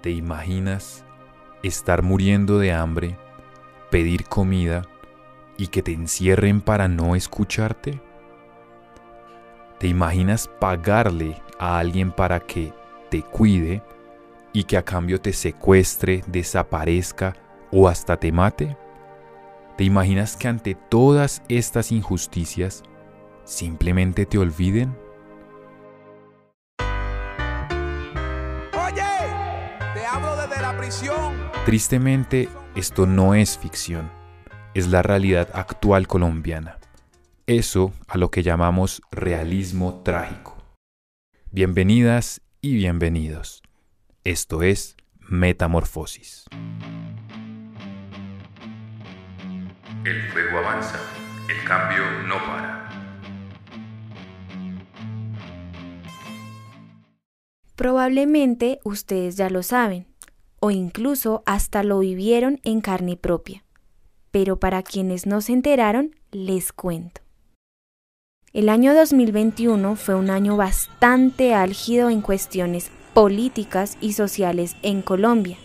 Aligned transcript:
¿Te 0.00 0.10
imaginas 0.10 1.04
estar 1.62 2.02
muriendo 2.02 2.58
de 2.58 2.72
hambre, 2.72 3.18
pedir 3.90 4.24
comida 4.24 4.86
y 5.58 5.66
que 5.66 5.82
te 5.82 5.92
encierren 5.92 6.62
para 6.62 6.88
no 6.88 7.14
escucharte? 7.14 8.00
¿Te 9.78 9.88
imaginas 9.88 10.48
pagarle 10.58 11.42
a 11.58 11.78
alguien 11.78 12.12
para 12.12 12.40
que 12.40 12.72
te 13.10 13.22
cuide 13.22 13.82
y 14.54 14.64
que 14.64 14.78
a 14.78 14.84
cambio 14.86 15.20
te 15.20 15.34
secuestre, 15.34 16.24
desaparezca 16.26 17.36
o 17.70 17.86
hasta 17.86 18.16
te 18.16 18.32
mate? 18.32 18.78
¿Te 19.76 19.84
imaginas 19.84 20.34
que 20.34 20.48
ante 20.48 20.74
todas 20.74 21.42
estas 21.50 21.92
injusticias 21.92 22.82
simplemente 23.44 24.24
te 24.24 24.38
olviden? 24.38 24.96
Tristemente, 31.64 32.48
esto 32.74 33.06
no 33.06 33.34
es 33.34 33.58
ficción, 33.58 34.10
es 34.74 34.88
la 34.88 35.02
realidad 35.02 35.48
actual 35.54 36.08
colombiana. 36.08 36.78
Eso 37.46 37.92
a 38.08 38.18
lo 38.18 38.30
que 38.30 38.42
llamamos 38.42 39.00
realismo 39.12 40.02
trágico. 40.02 40.56
Bienvenidas 41.52 42.40
y 42.60 42.74
bienvenidos. 42.74 43.62
Esto 44.24 44.62
es 44.62 44.96
Metamorfosis. 45.20 46.46
El 50.04 50.22
fuego 50.32 50.58
avanza, 50.58 50.98
el 51.48 51.68
cambio 51.68 52.02
no 52.26 52.34
para. 52.46 52.88
Probablemente 57.76 58.80
ustedes 58.84 59.36
ya 59.36 59.50
lo 59.50 59.62
saben, 59.62 60.09
o 60.60 60.70
incluso 60.70 61.42
hasta 61.46 61.82
lo 61.82 61.98
vivieron 61.98 62.60
en 62.64 62.80
carne 62.80 63.16
propia. 63.16 63.64
Pero 64.30 64.60
para 64.60 64.82
quienes 64.82 65.26
no 65.26 65.40
se 65.40 65.52
enteraron, 65.52 66.14
les 66.30 66.72
cuento. 66.72 67.22
El 68.52 68.68
año 68.68 68.94
2021 68.94 69.96
fue 69.96 70.14
un 70.14 70.30
año 70.30 70.56
bastante 70.56 71.54
álgido 71.54 72.10
en 72.10 72.20
cuestiones 72.20 72.90
políticas 73.14 73.96
y 74.00 74.12
sociales 74.12 74.76
en 74.82 75.02
Colombia. 75.02 75.56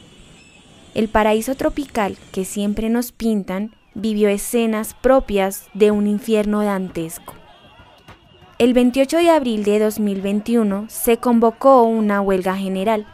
El 0.94 1.10
paraíso 1.10 1.56
tropical 1.56 2.18
que 2.32 2.46
siempre 2.46 2.90
nos 2.90 3.12
pintan 3.12 3.76
vivió 3.96 4.30
escenas 4.30 4.94
propias 4.94 5.68
de 5.74 5.92
un 5.92 6.08
infierno 6.08 6.64
dantesco. 6.64 7.34
El 8.58 8.74
28 8.74 9.18
de 9.18 9.30
abril 9.30 9.64
de 9.64 9.80
2021 9.80 10.86
se 10.88 11.18
convocó 11.18 11.84
una 11.84 12.22
huelga 12.22 12.56
general, 12.56 13.06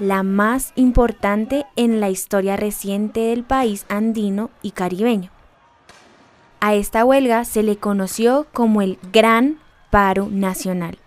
la 0.00 0.22
más 0.22 0.72
importante 0.74 1.66
en 1.76 2.00
la 2.00 2.10
historia 2.10 2.56
reciente 2.56 3.20
del 3.20 3.44
país 3.44 3.86
andino 3.88 4.50
y 4.62 4.72
caribeño. 4.72 5.30
A 6.58 6.74
esta 6.74 7.04
huelga 7.04 7.44
se 7.44 7.62
le 7.62 7.76
conoció 7.76 8.46
como 8.52 8.82
el 8.82 8.98
Gran 9.12 9.58
Paro 9.90 10.28
Nacional. 10.30 10.98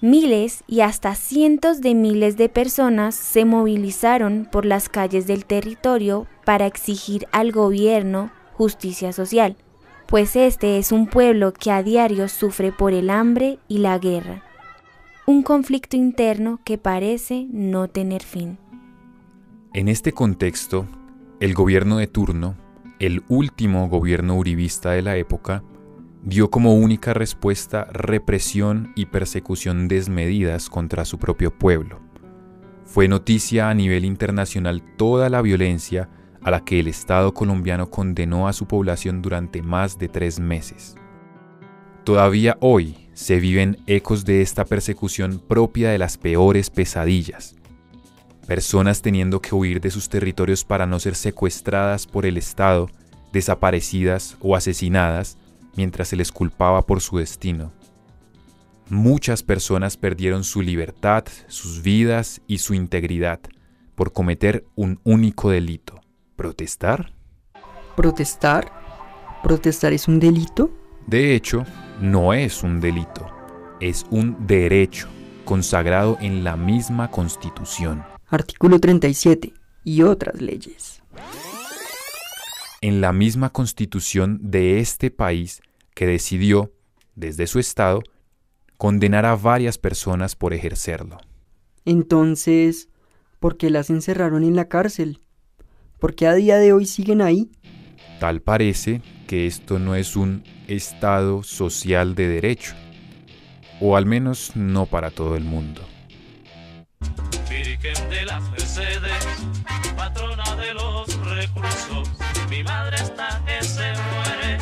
Miles 0.00 0.64
y 0.66 0.80
hasta 0.80 1.14
cientos 1.14 1.80
de 1.80 1.94
miles 1.94 2.36
de 2.36 2.48
personas 2.48 3.14
se 3.14 3.44
movilizaron 3.44 4.48
por 4.50 4.66
las 4.66 4.88
calles 4.88 5.28
del 5.28 5.44
territorio 5.44 6.26
para 6.44 6.66
exigir 6.66 7.28
al 7.30 7.52
gobierno 7.52 8.32
justicia 8.54 9.12
social, 9.12 9.56
pues 10.06 10.34
este 10.36 10.78
es 10.78 10.90
un 10.90 11.06
pueblo 11.06 11.52
que 11.52 11.70
a 11.70 11.82
diario 11.82 12.28
sufre 12.28 12.72
por 12.72 12.92
el 12.92 13.10
hambre 13.10 13.58
y 13.68 13.78
la 13.78 13.98
guerra, 13.98 14.42
un 15.24 15.44
conflicto 15.44 15.96
interno 15.96 16.60
que 16.64 16.78
parece 16.78 17.46
no 17.52 17.88
tener 17.88 18.24
fin. 18.24 18.58
En 19.72 19.88
este 19.88 20.12
contexto, 20.12 20.86
el 21.38 21.54
gobierno 21.54 21.98
de 21.98 22.08
turno, 22.08 22.56
el 22.98 23.22
último 23.28 23.88
gobierno 23.88 24.36
uribista 24.36 24.90
de 24.90 25.02
la 25.02 25.16
época, 25.16 25.62
dio 26.24 26.50
como 26.50 26.74
única 26.74 27.14
respuesta 27.14 27.84
represión 27.92 28.92
y 28.96 29.06
persecución 29.06 29.86
desmedidas 29.86 30.68
contra 30.68 31.04
su 31.04 31.18
propio 31.18 31.56
pueblo. 31.56 32.00
Fue 32.84 33.06
noticia 33.06 33.70
a 33.70 33.74
nivel 33.74 34.04
internacional 34.04 34.82
toda 34.96 35.28
la 35.28 35.40
violencia 35.40 36.08
a 36.42 36.50
la 36.50 36.64
que 36.64 36.80
el 36.80 36.88
Estado 36.88 37.32
colombiano 37.32 37.90
condenó 37.90 38.48
a 38.48 38.52
su 38.52 38.66
población 38.66 39.22
durante 39.22 39.62
más 39.62 39.98
de 39.98 40.08
tres 40.08 40.40
meses. 40.40 40.96
Todavía 42.04 42.56
hoy 42.60 43.01
se 43.14 43.40
viven 43.40 43.78
ecos 43.86 44.24
de 44.24 44.42
esta 44.42 44.64
persecución 44.64 45.38
propia 45.38 45.90
de 45.90 45.98
las 45.98 46.18
peores 46.18 46.70
pesadillas. 46.70 47.54
Personas 48.46 49.02
teniendo 49.02 49.40
que 49.40 49.54
huir 49.54 49.80
de 49.80 49.90
sus 49.90 50.08
territorios 50.08 50.64
para 50.64 50.86
no 50.86 50.98
ser 50.98 51.14
secuestradas 51.14 52.06
por 52.06 52.26
el 52.26 52.36
Estado, 52.36 52.90
desaparecidas 53.32 54.36
o 54.40 54.56
asesinadas 54.56 55.38
mientras 55.76 56.08
se 56.08 56.16
les 56.16 56.32
culpaba 56.32 56.86
por 56.86 57.00
su 57.00 57.18
destino. 57.18 57.72
Muchas 58.88 59.42
personas 59.42 59.96
perdieron 59.96 60.44
su 60.44 60.60
libertad, 60.60 61.24
sus 61.46 61.82
vidas 61.82 62.42
y 62.46 62.58
su 62.58 62.74
integridad 62.74 63.40
por 63.94 64.12
cometer 64.12 64.64
un 64.74 65.00
único 65.04 65.50
delito, 65.50 66.02
¿Protestar? 66.36 67.12
¿Protestar? 67.94 68.72
¿Protestar 69.42 69.92
es 69.92 70.08
un 70.08 70.18
delito? 70.18 70.70
De 71.06 71.34
hecho, 71.34 71.64
no 72.02 72.34
es 72.34 72.64
un 72.64 72.80
delito, 72.80 73.30
es 73.78 74.04
un 74.10 74.44
derecho 74.48 75.06
consagrado 75.44 76.18
en 76.20 76.42
la 76.42 76.56
misma 76.56 77.12
Constitución. 77.12 78.02
Artículo 78.26 78.80
37 78.80 79.54
y 79.84 80.02
otras 80.02 80.40
leyes. 80.40 81.00
En 82.80 83.00
la 83.00 83.12
misma 83.12 83.50
Constitución 83.50 84.40
de 84.42 84.80
este 84.80 85.12
país 85.12 85.62
que 85.94 86.06
decidió, 86.06 86.72
desde 87.14 87.46
su 87.46 87.60
Estado, 87.60 88.02
condenar 88.78 89.24
a 89.24 89.36
varias 89.36 89.78
personas 89.78 90.34
por 90.34 90.54
ejercerlo. 90.54 91.18
Entonces, 91.84 92.88
¿por 93.38 93.56
qué 93.56 93.70
las 93.70 93.90
encerraron 93.90 94.42
en 94.42 94.56
la 94.56 94.68
cárcel? 94.68 95.20
¿Por 96.00 96.16
qué 96.16 96.26
a 96.26 96.34
día 96.34 96.56
de 96.56 96.72
hoy 96.72 96.84
siguen 96.84 97.22
ahí? 97.22 97.52
Tal 98.22 98.40
parece 98.40 99.02
que 99.26 99.48
esto 99.48 99.80
no 99.80 99.96
es 99.96 100.14
un 100.14 100.44
Estado 100.68 101.42
social 101.42 102.14
de 102.14 102.28
derecho, 102.28 102.72
o 103.80 103.96
al 103.96 104.06
menos 104.06 104.52
no 104.54 104.86
para 104.86 105.10
todo 105.10 105.34
el 105.34 105.42
mundo. 105.42 105.82
Virgen 107.50 108.10
de 108.10 108.24
las 108.24 108.48
Mercedes, 108.52 109.24
patrona 109.96 110.54
de 110.54 110.72
los 110.72 111.12
reclusos, 111.34 112.12
mi 112.48 112.62
madre 112.62 112.94
está 112.94 113.42
que 113.44 113.64
se 113.64 113.90
muere, 113.90 114.58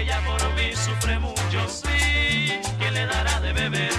ella 0.00 0.20
por 0.24 0.40
mí 0.54 0.70
sufre 0.72 1.18
mucho, 1.18 1.68
sí, 1.68 2.52
¿quién 2.78 2.94
le 2.94 3.06
dará 3.06 3.40
de 3.40 3.52
beber? 3.52 3.90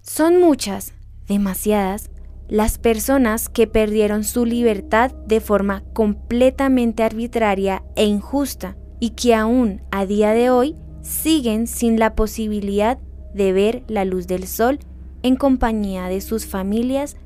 Son 0.00 0.40
muchas, 0.40 0.92
demasiadas, 1.28 2.10
las 2.52 2.76
personas 2.76 3.48
que 3.48 3.66
perdieron 3.66 4.24
su 4.24 4.44
libertad 4.44 5.10
de 5.26 5.40
forma 5.40 5.84
completamente 5.94 7.02
arbitraria 7.02 7.82
e 7.96 8.04
injusta 8.04 8.76
y 9.00 9.10
que 9.10 9.34
aún 9.34 9.80
a 9.90 10.04
día 10.04 10.32
de 10.32 10.50
hoy 10.50 10.76
siguen 11.00 11.66
sin 11.66 11.98
la 11.98 12.14
posibilidad 12.14 12.98
de 13.32 13.54
ver 13.54 13.84
la 13.88 14.04
luz 14.04 14.26
del 14.26 14.46
sol 14.46 14.80
en 15.22 15.36
compañía 15.36 16.08
de 16.08 16.20
sus 16.20 16.44
familias 16.44 17.16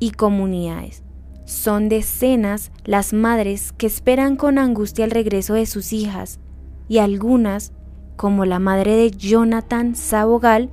y 0.00 0.10
comunidades. 0.10 1.02
Son 1.46 1.88
decenas 1.88 2.70
las 2.84 3.14
madres 3.14 3.72
que 3.72 3.86
esperan 3.86 4.36
con 4.36 4.58
angustia 4.58 5.06
el 5.06 5.12
regreso 5.12 5.54
de 5.54 5.64
sus 5.64 5.94
hijas 5.94 6.40
y 6.88 6.98
algunas, 6.98 7.72
como 8.16 8.44
la 8.44 8.58
madre 8.58 8.96
de 8.96 9.10
Jonathan 9.12 9.96
Sabogal, 9.96 10.68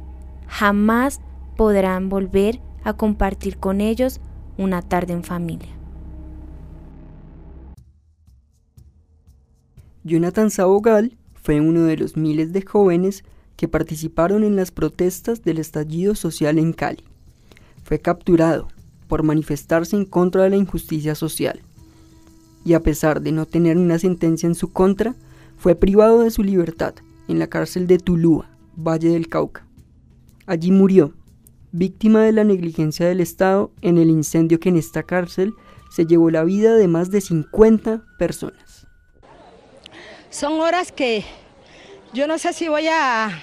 jamás 0.47 1.21
podrán 1.55 2.09
volver 2.09 2.59
a 2.83 2.93
compartir 2.93 3.57
con 3.57 3.81
ellos 3.81 4.19
una 4.57 4.81
tarde 4.81 5.13
en 5.13 5.23
familia. 5.23 5.69
Jonathan 10.03 10.49
Sabogal 10.49 11.15
fue 11.35 11.61
uno 11.61 11.83
de 11.83 11.97
los 11.97 12.17
miles 12.17 12.53
de 12.53 12.63
jóvenes 12.63 13.23
que 13.55 13.67
participaron 13.67 14.43
en 14.43 14.55
las 14.55 14.71
protestas 14.71 15.43
del 15.43 15.59
estallido 15.59 16.15
social 16.15 16.57
en 16.57 16.73
Cali. 16.73 17.03
Fue 17.83 17.99
capturado 17.99 18.67
por 19.07 19.23
manifestarse 19.23 19.95
en 19.95 20.05
contra 20.05 20.43
de 20.43 20.49
la 20.49 20.55
injusticia 20.55 21.13
social. 21.13 21.61
Y 22.65 22.73
a 22.73 22.79
pesar 22.79 23.21
de 23.21 23.31
no 23.31 23.45
tener 23.45 23.77
una 23.77 23.99
sentencia 23.99 24.47
en 24.47 24.55
su 24.55 24.71
contra, 24.71 25.15
fue 25.57 25.75
privado 25.75 26.21
de 26.21 26.31
su 26.31 26.43
libertad 26.43 26.95
en 27.27 27.37
la 27.37 27.47
cárcel 27.47 27.85
de 27.85 27.99
Tulúa, 27.99 28.49
Valle 28.75 29.09
del 29.09 29.27
Cauca. 29.27 29.65
Allí 30.47 30.71
murió 30.71 31.13
víctima 31.71 32.21
de 32.23 32.31
la 32.31 32.43
negligencia 32.43 33.07
del 33.07 33.21
Estado 33.21 33.71
en 33.81 33.97
el 33.97 34.09
incendio 34.09 34.59
que 34.59 34.69
en 34.69 34.77
esta 34.77 35.03
cárcel 35.03 35.53
se 35.89 36.05
llevó 36.05 36.29
la 36.29 36.43
vida 36.43 36.75
de 36.75 36.87
más 36.87 37.11
de 37.11 37.21
50 37.21 38.03
personas. 38.17 38.87
Son 40.29 40.59
horas 40.61 40.91
que 40.91 41.23
yo 42.13 42.27
no 42.27 42.37
sé 42.37 42.53
si 42.53 42.67
voy 42.67 42.87
a, 42.87 43.41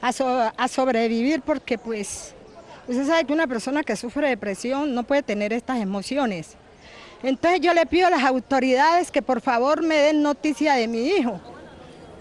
a, 0.00 0.68
sobrevivir 0.68 1.42
porque 1.42 1.78
pues 1.78 2.34
Usted 2.86 3.06
sabe 3.06 3.24
que 3.24 3.32
una 3.32 3.46
persona 3.46 3.82
que 3.82 3.96
sufre 3.96 4.28
depresión 4.28 4.94
no 4.94 5.04
puede 5.04 5.22
tener 5.22 5.54
estas 5.54 5.80
emociones. 5.80 6.56
Entonces 7.22 7.60
yo 7.62 7.72
le 7.72 7.86
pido 7.86 8.08
a 8.08 8.10
las 8.10 8.22
autoridades 8.24 9.10
que 9.10 9.22
por 9.22 9.40
favor 9.40 9.82
me 9.82 9.96
den 9.96 10.22
noticia 10.22 10.74
de 10.74 10.86
mi 10.86 11.06
hijo. 11.08 11.40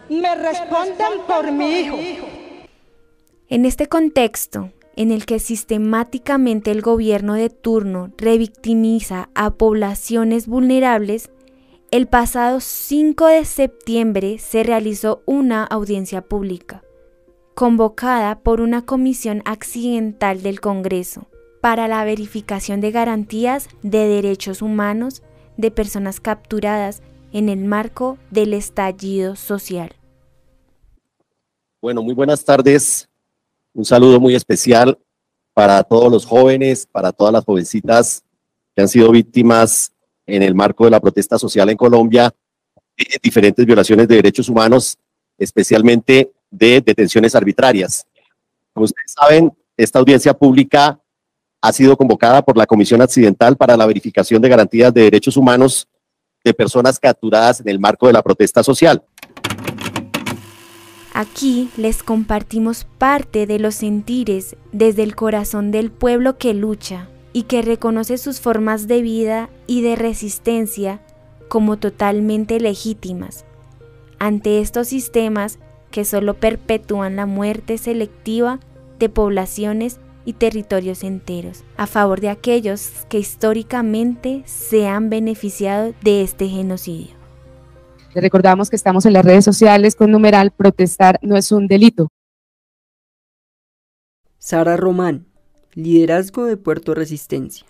Me 0.07 0.33
respondan 0.35 1.11
por 1.27 1.51
mi 1.51 1.79
hijo. 1.79 1.97
En 3.49 3.65
este 3.65 3.87
contexto, 3.87 4.71
en 4.95 5.11
el 5.11 5.25
que 5.25 5.39
sistemáticamente 5.39 6.71
el 6.71 6.81
gobierno 6.81 7.33
de 7.33 7.49
turno 7.49 8.11
revictimiza 8.17 9.29
a 9.33 9.51
poblaciones 9.51 10.47
vulnerables, 10.47 11.31
el 11.91 12.07
pasado 12.07 12.59
5 12.59 13.27
de 13.27 13.45
septiembre 13.45 14.37
se 14.39 14.63
realizó 14.63 15.21
una 15.25 15.63
audiencia 15.63 16.21
pública, 16.21 16.83
convocada 17.53 18.39
por 18.39 18.61
una 18.61 18.83
comisión 18.85 19.41
accidental 19.45 20.41
del 20.41 20.59
Congreso 20.59 21.27
para 21.61 21.87
la 21.87 22.03
verificación 22.03 22.81
de 22.81 22.91
garantías 22.91 23.69
de 23.83 24.07
derechos 24.07 24.61
humanos 24.61 25.23
de 25.57 25.71
personas 25.71 26.19
capturadas 26.19 27.01
en 27.31 27.49
el 27.49 27.59
marco 27.59 28.17
del 28.31 28.53
estallido 28.53 29.35
social. 29.35 29.95
Bueno, 31.81 32.01
muy 32.01 32.13
buenas 32.13 32.43
tardes. 32.43 33.07
Un 33.73 33.85
saludo 33.85 34.19
muy 34.19 34.35
especial 34.35 34.99
para 35.53 35.83
todos 35.83 36.11
los 36.11 36.25
jóvenes, 36.25 36.87
para 36.91 37.11
todas 37.11 37.33
las 37.33 37.43
jovencitas 37.43 38.23
que 38.75 38.83
han 38.83 38.87
sido 38.87 39.11
víctimas 39.11 39.91
en 40.27 40.43
el 40.43 40.53
marco 40.53 40.85
de 40.85 40.91
la 40.91 40.99
protesta 40.99 41.39
social 41.39 41.69
en 41.69 41.77
Colombia 41.77 42.33
de 42.95 43.19
diferentes 43.21 43.65
violaciones 43.65 44.07
de 44.07 44.15
derechos 44.15 44.47
humanos, 44.47 44.97
especialmente 45.39 46.31
de 46.51 46.81
detenciones 46.81 47.33
arbitrarias. 47.33 48.05
Como 48.73 48.85
ustedes 48.85 49.11
saben, 49.19 49.51
esta 49.75 49.97
audiencia 49.97 50.35
pública 50.35 50.99
ha 51.59 51.73
sido 51.73 51.97
convocada 51.97 52.43
por 52.43 52.57
la 52.57 52.67
Comisión 52.67 53.01
Accidental 53.01 53.57
para 53.57 53.75
la 53.75 53.87
verificación 53.87 54.41
de 54.41 54.49
garantías 54.49 54.93
de 54.93 55.01
derechos 55.01 55.35
humanos 55.35 55.87
de 56.43 56.53
personas 56.53 56.99
capturadas 56.99 57.61
en 57.61 57.69
el 57.69 57.79
marco 57.79 58.05
de 58.05 58.13
la 58.13 58.21
protesta 58.21 58.61
social. 58.63 59.03
Aquí 61.13 61.69
les 61.77 62.03
compartimos 62.03 62.85
parte 62.97 63.45
de 63.45 63.59
los 63.59 63.75
sentires 63.75 64.55
desde 64.71 65.03
el 65.03 65.15
corazón 65.15 65.71
del 65.71 65.91
pueblo 65.91 66.37
que 66.37 66.53
lucha 66.53 67.07
y 67.33 67.43
que 67.43 67.61
reconoce 67.61 68.17
sus 68.17 68.39
formas 68.39 68.87
de 68.87 69.01
vida 69.01 69.49
y 69.67 69.81
de 69.81 69.95
resistencia 69.95 71.01
como 71.49 71.77
totalmente 71.77 72.59
legítimas 72.59 73.45
ante 74.23 74.61
estos 74.61 74.87
sistemas 74.87 75.59
que 75.91 76.05
solo 76.05 76.35
perpetúan 76.35 77.17
la 77.17 77.25
muerte 77.25 77.77
selectiva 77.77 78.61
de 78.97 79.09
poblaciones 79.09 79.99
y 80.23 80.31
territorios 80.31 81.03
enteros, 81.03 81.65
a 81.75 81.87
favor 81.87 82.21
de 82.21 82.29
aquellos 82.29 82.89
que 83.09 83.19
históricamente 83.19 84.43
se 84.45 84.87
han 84.87 85.09
beneficiado 85.09 85.93
de 86.01 86.21
este 86.21 86.47
genocidio. 86.47 87.22
Les 88.13 88.21
recordamos 88.21 88.69
que 88.69 88.75
estamos 88.75 89.07
en 89.07 89.13
las 89.13 89.25
redes 89.25 89.43
sociales 89.43 89.95
con 89.95 90.11
numeral 90.11 90.51
Protestar 90.51 91.17
no 91.23 91.35
es 91.35 91.51
un 91.51 91.67
delito. 91.67 92.09
Sara 94.37 94.77
Román, 94.77 95.25
Liderazgo 95.73 96.45
de 96.45 96.55
Puerto 96.55 96.93
Resistencia. 96.93 97.65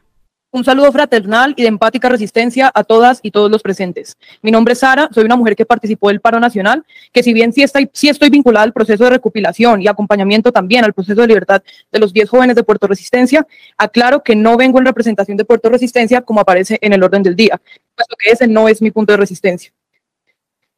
Un 0.51 0.65
saludo 0.65 0.91
fraternal 0.91 1.53
y 1.55 1.61
de 1.61 1.69
empática 1.69 2.09
resistencia 2.09 2.69
a 2.75 2.83
todas 2.83 3.21
y 3.23 3.31
todos 3.31 3.49
los 3.49 3.63
presentes. 3.63 4.17
Mi 4.41 4.51
nombre 4.51 4.73
es 4.73 4.79
Sara, 4.79 5.07
soy 5.13 5.23
una 5.23 5.37
mujer 5.37 5.55
que 5.55 5.65
participó 5.65 6.09
del 6.09 6.19
paro 6.19 6.41
nacional, 6.41 6.85
que 7.13 7.23
si 7.23 7.33
bien 7.33 7.53
sí, 7.53 7.63
está, 7.63 7.79
sí 7.93 8.09
estoy 8.09 8.29
vinculada 8.29 8.65
al 8.65 8.73
proceso 8.73 9.05
de 9.05 9.11
recopilación 9.11 9.81
y 9.81 9.87
acompañamiento 9.87 10.51
también 10.51 10.83
al 10.83 10.93
proceso 10.93 11.21
de 11.21 11.27
libertad 11.27 11.63
de 11.89 11.99
los 11.99 12.11
10 12.11 12.29
jóvenes 12.29 12.55
de 12.57 12.63
Puerto 12.63 12.85
Resistencia, 12.85 13.47
aclaro 13.77 14.21
que 14.21 14.35
no 14.35 14.57
vengo 14.57 14.77
en 14.77 14.85
representación 14.85 15.37
de 15.37 15.45
Puerto 15.45 15.69
Resistencia 15.69 16.21
como 16.21 16.41
aparece 16.41 16.77
en 16.81 16.91
el 16.91 17.01
orden 17.01 17.23
del 17.23 17.35
día, 17.35 17.59
puesto 17.95 18.15
que 18.19 18.31
ese 18.31 18.45
no 18.45 18.67
es 18.67 18.81
mi 18.81 18.91
punto 18.91 19.13
de 19.13 19.17
resistencia 19.17 19.73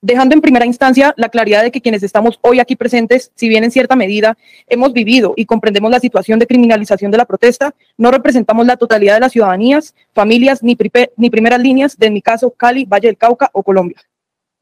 dejando 0.05 0.35
en 0.35 0.41
primera 0.41 0.67
instancia 0.67 1.15
la 1.17 1.29
claridad 1.29 1.63
de 1.63 1.71
que 1.71 1.81
quienes 1.81 2.03
estamos 2.03 2.37
hoy 2.41 2.59
aquí 2.59 2.75
presentes, 2.75 3.31
si 3.33 3.49
bien 3.49 3.63
en 3.63 3.71
cierta 3.71 3.95
medida 3.95 4.37
hemos 4.67 4.93
vivido 4.93 5.33
y 5.35 5.45
comprendemos 5.45 5.89
la 5.89 5.99
situación 5.99 6.37
de 6.37 6.45
criminalización 6.45 7.09
de 7.09 7.17
la 7.17 7.25
protesta, 7.25 7.73
no 7.97 8.11
representamos 8.11 8.67
la 8.67 8.77
totalidad 8.77 9.15
de 9.15 9.21
las 9.21 9.31
ciudadanías, 9.31 9.95
familias 10.13 10.61
ni, 10.61 10.75
primeras 10.75 11.59
líneas 11.59 11.97
de, 11.97 12.05
en 12.05 12.13
mi 12.13 12.21
caso, 12.21 12.51
Cali, 12.51 12.85
Valle 12.85 13.07
del 13.07 13.17
Cauca 13.17 13.49
o 13.51 13.63
Colombia. 13.63 13.97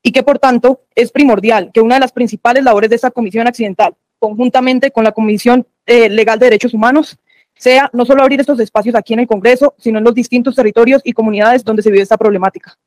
Y 0.02 0.14
que, 0.14 0.24
por 0.24 0.40
tanto, 0.40 0.82
es 0.96 1.12
primordial 1.12 1.72
que 1.74 1.82
una 1.82 1.96
de 1.96 2.02
las 2.02 2.14
principales 2.14 2.64
labores 2.64 2.90
de 2.90 2.96
esta 2.96 3.12
comisión 3.12 3.46
accidental, 3.46 3.96
conjuntamente 4.20 4.92
con 4.92 5.04
la 5.04 5.12
Comisión 5.12 5.68
eh, 5.86 6.10
Legal 6.10 6.40
de 6.40 6.46
Derechos 6.46 6.74
Humanos, 6.74 7.18
sea 7.56 7.90
no 7.92 8.06
solo 8.06 8.22
abrir 8.22 8.40
estos 8.40 8.62
espacios 8.62 8.96
aquí 8.96 9.14
en 9.14 9.20
el 9.20 9.28
Congreso, 9.28 9.76
sino 9.78 9.98
en 9.98 10.06
los 10.06 10.14
distintos 10.14 10.56
territorios 10.56 11.02
y 11.04 11.12
comunidades 11.12 11.66
donde 11.66 11.84
se 11.84 11.92
vive 11.92 12.04
esta 12.04 12.18
problemática 12.18 12.78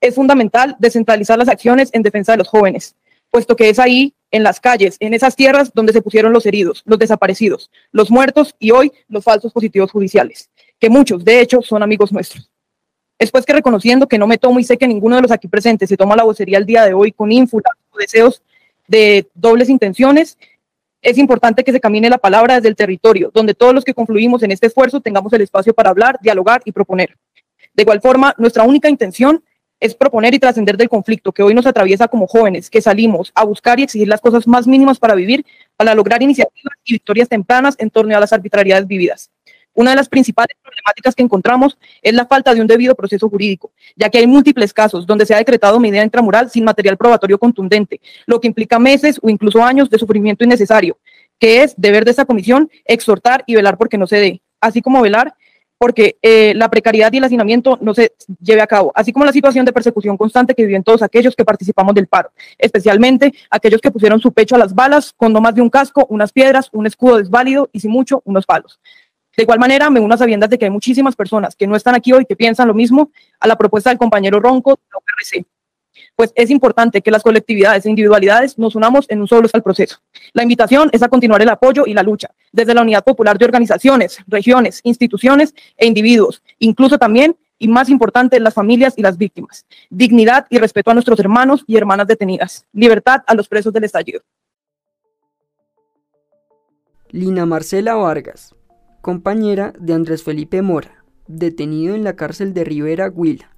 es 0.00 0.14
fundamental 0.14 0.76
descentralizar 0.78 1.38
las 1.38 1.48
acciones 1.48 1.90
en 1.92 2.02
defensa 2.02 2.32
de 2.32 2.38
los 2.38 2.48
jóvenes, 2.48 2.94
puesto 3.30 3.56
que 3.56 3.68
es 3.68 3.78
ahí, 3.78 4.14
en 4.30 4.42
las 4.42 4.60
calles, 4.60 4.96
en 5.00 5.14
esas 5.14 5.36
tierras 5.36 5.72
donde 5.72 5.92
se 5.92 6.02
pusieron 6.02 6.32
los 6.32 6.44
heridos, 6.44 6.82
los 6.84 6.98
desaparecidos, 6.98 7.70
los 7.92 8.10
muertos 8.10 8.54
y 8.58 8.72
hoy 8.72 8.92
los 9.08 9.24
falsos 9.24 9.52
positivos 9.52 9.90
judiciales, 9.90 10.50
que 10.78 10.90
muchos, 10.90 11.24
de 11.24 11.40
hecho, 11.40 11.62
son 11.62 11.82
amigos 11.82 12.12
nuestros. 12.12 12.50
Es 13.18 13.30
pues 13.30 13.44
que 13.44 13.52
reconociendo 13.52 14.06
que 14.06 14.18
no 14.18 14.26
me 14.26 14.38
tomo 14.38 14.60
y 14.60 14.64
sé 14.64 14.76
que 14.76 14.86
ninguno 14.86 15.16
de 15.16 15.22
los 15.22 15.30
aquí 15.30 15.48
presentes 15.48 15.88
se 15.88 15.96
toma 15.96 16.14
la 16.14 16.24
vocería 16.24 16.58
el 16.58 16.66
día 16.66 16.84
de 16.84 16.94
hoy 16.94 17.10
con 17.10 17.32
ínfula 17.32 17.70
o 17.90 17.98
deseos 17.98 18.42
de 18.86 19.26
dobles 19.34 19.68
intenciones, 19.68 20.38
es 21.02 21.18
importante 21.18 21.64
que 21.64 21.72
se 21.72 21.80
camine 21.80 22.10
la 22.10 22.18
palabra 22.18 22.56
desde 22.56 22.68
el 22.68 22.76
territorio, 22.76 23.30
donde 23.32 23.54
todos 23.54 23.74
los 23.74 23.84
que 23.84 23.94
confluimos 23.94 24.42
en 24.42 24.50
este 24.50 24.66
esfuerzo 24.66 25.00
tengamos 25.00 25.32
el 25.32 25.42
espacio 25.42 25.72
para 25.72 25.90
hablar, 25.90 26.18
dialogar 26.20 26.60
y 26.64 26.72
proponer. 26.72 27.16
De 27.74 27.82
igual 27.82 28.00
forma, 28.00 28.34
nuestra 28.38 28.64
única 28.64 28.88
intención 28.88 29.42
es 29.80 29.94
proponer 29.94 30.34
y 30.34 30.38
trascender 30.38 30.76
del 30.76 30.88
conflicto 30.88 31.32
que 31.32 31.42
hoy 31.42 31.54
nos 31.54 31.66
atraviesa 31.66 32.08
como 32.08 32.26
jóvenes, 32.26 32.70
que 32.70 32.80
salimos 32.80 33.32
a 33.34 33.44
buscar 33.44 33.78
y 33.78 33.84
exigir 33.84 34.08
las 34.08 34.20
cosas 34.20 34.46
más 34.46 34.66
mínimas 34.66 34.98
para 34.98 35.14
vivir, 35.14 35.44
para 35.76 35.94
lograr 35.94 36.22
iniciativas 36.22 36.74
y 36.84 36.94
victorias 36.94 37.28
tempranas 37.28 37.76
en 37.78 37.90
torno 37.90 38.16
a 38.16 38.20
las 38.20 38.32
arbitrariedades 38.32 38.86
vividas. 38.86 39.30
Una 39.74 39.90
de 39.90 39.96
las 39.96 40.08
principales 40.08 40.56
problemáticas 40.60 41.14
que 41.14 41.22
encontramos 41.22 41.78
es 42.02 42.12
la 42.12 42.26
falta 42.26 42.52
de 42.52 42.60
un 42.60 42.66
debido 42.66 42.96
proceso 42.96 43.28
jurídico, 43.28 43.70
ya 43.94 44.10
que 44.10 44.18
hay 44.18 44.26
múltiples 44.26 44.72
casos 44.72 45.06
donde 45.06 45.24
se 45.24 45.34
ha 45.34 45.38
decretado 45.38 45.78
medida 45.78 46.02
intramural 46.02 46.50
sin 46.50 46.64
material 46.64 46.96
probatorio 46.96 47.38
contundente, 47.38 48.00
lo 48.26 48.40
que 48.40 48.48
implica 48.48 48.80
meses 48.80 49.20
o 49.22 49.30
incluso 49.30 49.62
años 49.62 49.88
de 49.88 49.98
sufrimiento 49.98 50.42
innecesario, 50.42 50.98
que 51.38 51.62
es 51.62 51.74
deber 51.76 52.04
de 52.04 52.10
esta 52.10 52.24
comisión 52.24 52.68
exhortar 52.84 53.44
y 53.46 53.54
velar 53.54 53.78
porque 53.78 53.98
no 53.98 54.08
se 54.08 54.16
dé, 54.16 54.42
así 54.60 54.82
como 54.82 55.00
velar 55.00 55.34
porque 55.78 56.18
eh, 56.20 56.52
la 56.54 56.68
precariedad 56.68 57.12
y 57.12 57.18
el 57.18 57.24
hacinamiento 57.24 57.78
no 57.80 57.94
se 57.94 58.12
lleve 58.40 58.60
a 58.60 58.66
cabo, 58.66 58.92
así 58.94 59.12
como 59.12 59.24
la 59.24 59.32
situación 59.32 59.64
de 59.64 59.72
persecución 59.72 60.16
constante 60.16 60.54
que 60.54 60.66
viven 60.66 60.82
todos 60.82 61.02
aquellos 61.02 61.34
que 61.34 61.44
participamos 61.44 61.94
del 61.94 62.08
paro, 62.08 62.30
especialmente 62.58 63.32
aquellos 63.50 63.80
que 63.80 63.90
pusieron 63.90 64.20
su 64.20 64.32
pecho 64.32 64.56
a 64.56 64.58
las 64.58 64.74
balas 64.74 65.12
con 65.16 65.32
no 65.32 65.40
más 65.40 65.54
de 65.54 65.62
un 65.62 65.70
casco, 65.70 66.06
unas 66.10 66.32
piedras, 66.32 66.68
un 66.72 66.86
escudo 66.86 67.18
desválido 67.18 67.70
y, 67.72 67.80
sin 67.80 67.92
mucho, 67.92 68.22
unos 68.24 68.44
palos. 68.44 68.80
De 69.36 69.44
igual 69.44 69.60
manera, 69.60 69.88
me 69.88 70.00
uno 70.00 70.14
a 70.14 70.18
sabiendas 70.18 70.50
de 70.50 70.58
que 70.58 70.64
hay 70.64 70.70
muchísimas 70.70 71.14
personas 71.14 71.54
que 71.54 71.68
no 71.68 71.76
están 71.76 71.94
aquí 71.94 72.12
hoy 72.12 72.26
que 72.26 72.34
piensan 72.34 72.66
lo 72.66 72.74
mismo 72.74 73.12
a 73.38 73.46
la 73.46 73.56
propuesta 73.56 73.90
del 73.90 73.98
compañero 73.98 74.40
Ronco 74.40 74.72
de 74.72 74.82
la 74.92 74.98
URC 74.98 75.46
pues 76.16 76.32
es 76.34 76.50
importante 76.50 77.00
que 77.02 77.10
las 77.10 77.22
colectividades 77.22 77.86
e 77.86 77.90
individualidades 77.90 78.58
nos 78.58 78.74
unamos 78.74 79.06
en 79.08 79.20
un 79.20 79.28
solo 79.28 79.48
al 79.52 79.62
proceso. 79.62 79.98
La 80.32 80.42
invitación 80.42 80.90
es 80.92 81.02
a 81.02 81.08
continuar 81.08 81.42
el 81.42 81.48
apoyo 81.48 81.84
y 81.86 81.94
la 81.94 82.02
lucha 82.02 82.30
desde 82.52 82.74
la 82.74 82.82
unidad 82.82 83.04
popular 83.04 83.38
de 83.38 83.44
organizaciones, 83.44 84.18
regiones, 84.26 84.80
instituciones 84.84 85.54
e 85.76 85.86
individuos, 85.86 86.42
incluso 86.58 86.98
también 86.98 87.36
y 87.58 87.68
más 87.68 87.88
importante, 87.88 88.38
las 88.40 88.54
familias 88.54 88.94
y 88.96 89.02
las 89.02 89.18
víctimas. 89.18 89.66
Dignidad 89.90 90.46
y 90.48 90.58
respeto 90.58 90.90
a 90.90 90.94
nuestros 90.94 91.18
hermanos 91.18 91.64
y 91.66 91.76
hermanas 91.76 92.06
detenidas. 92.06 92.66
Libertad 92.72 93.22
a 93.26 93.34
los 93.34 93.48
presos 93.48 93.72
del 93.72 93.84
estallido. 93.84 94.20
Lina 97.10 97.46
Marcela 97.46 97.94
Vargas, 97.94 98.54
compañera 99.00 99.72
de 99.78 99.94
Andrés 99.94 100.22
Felipe 100.22 100.60
Mora, 100.62 101.04
detenido 101.26 101.94
en 101.94 102.04
la 102.04 102.16
cárcel 102.16 102.52
de 102.52 102.64
Rivera, 102.64 103.08
Huila. 103.08 103.50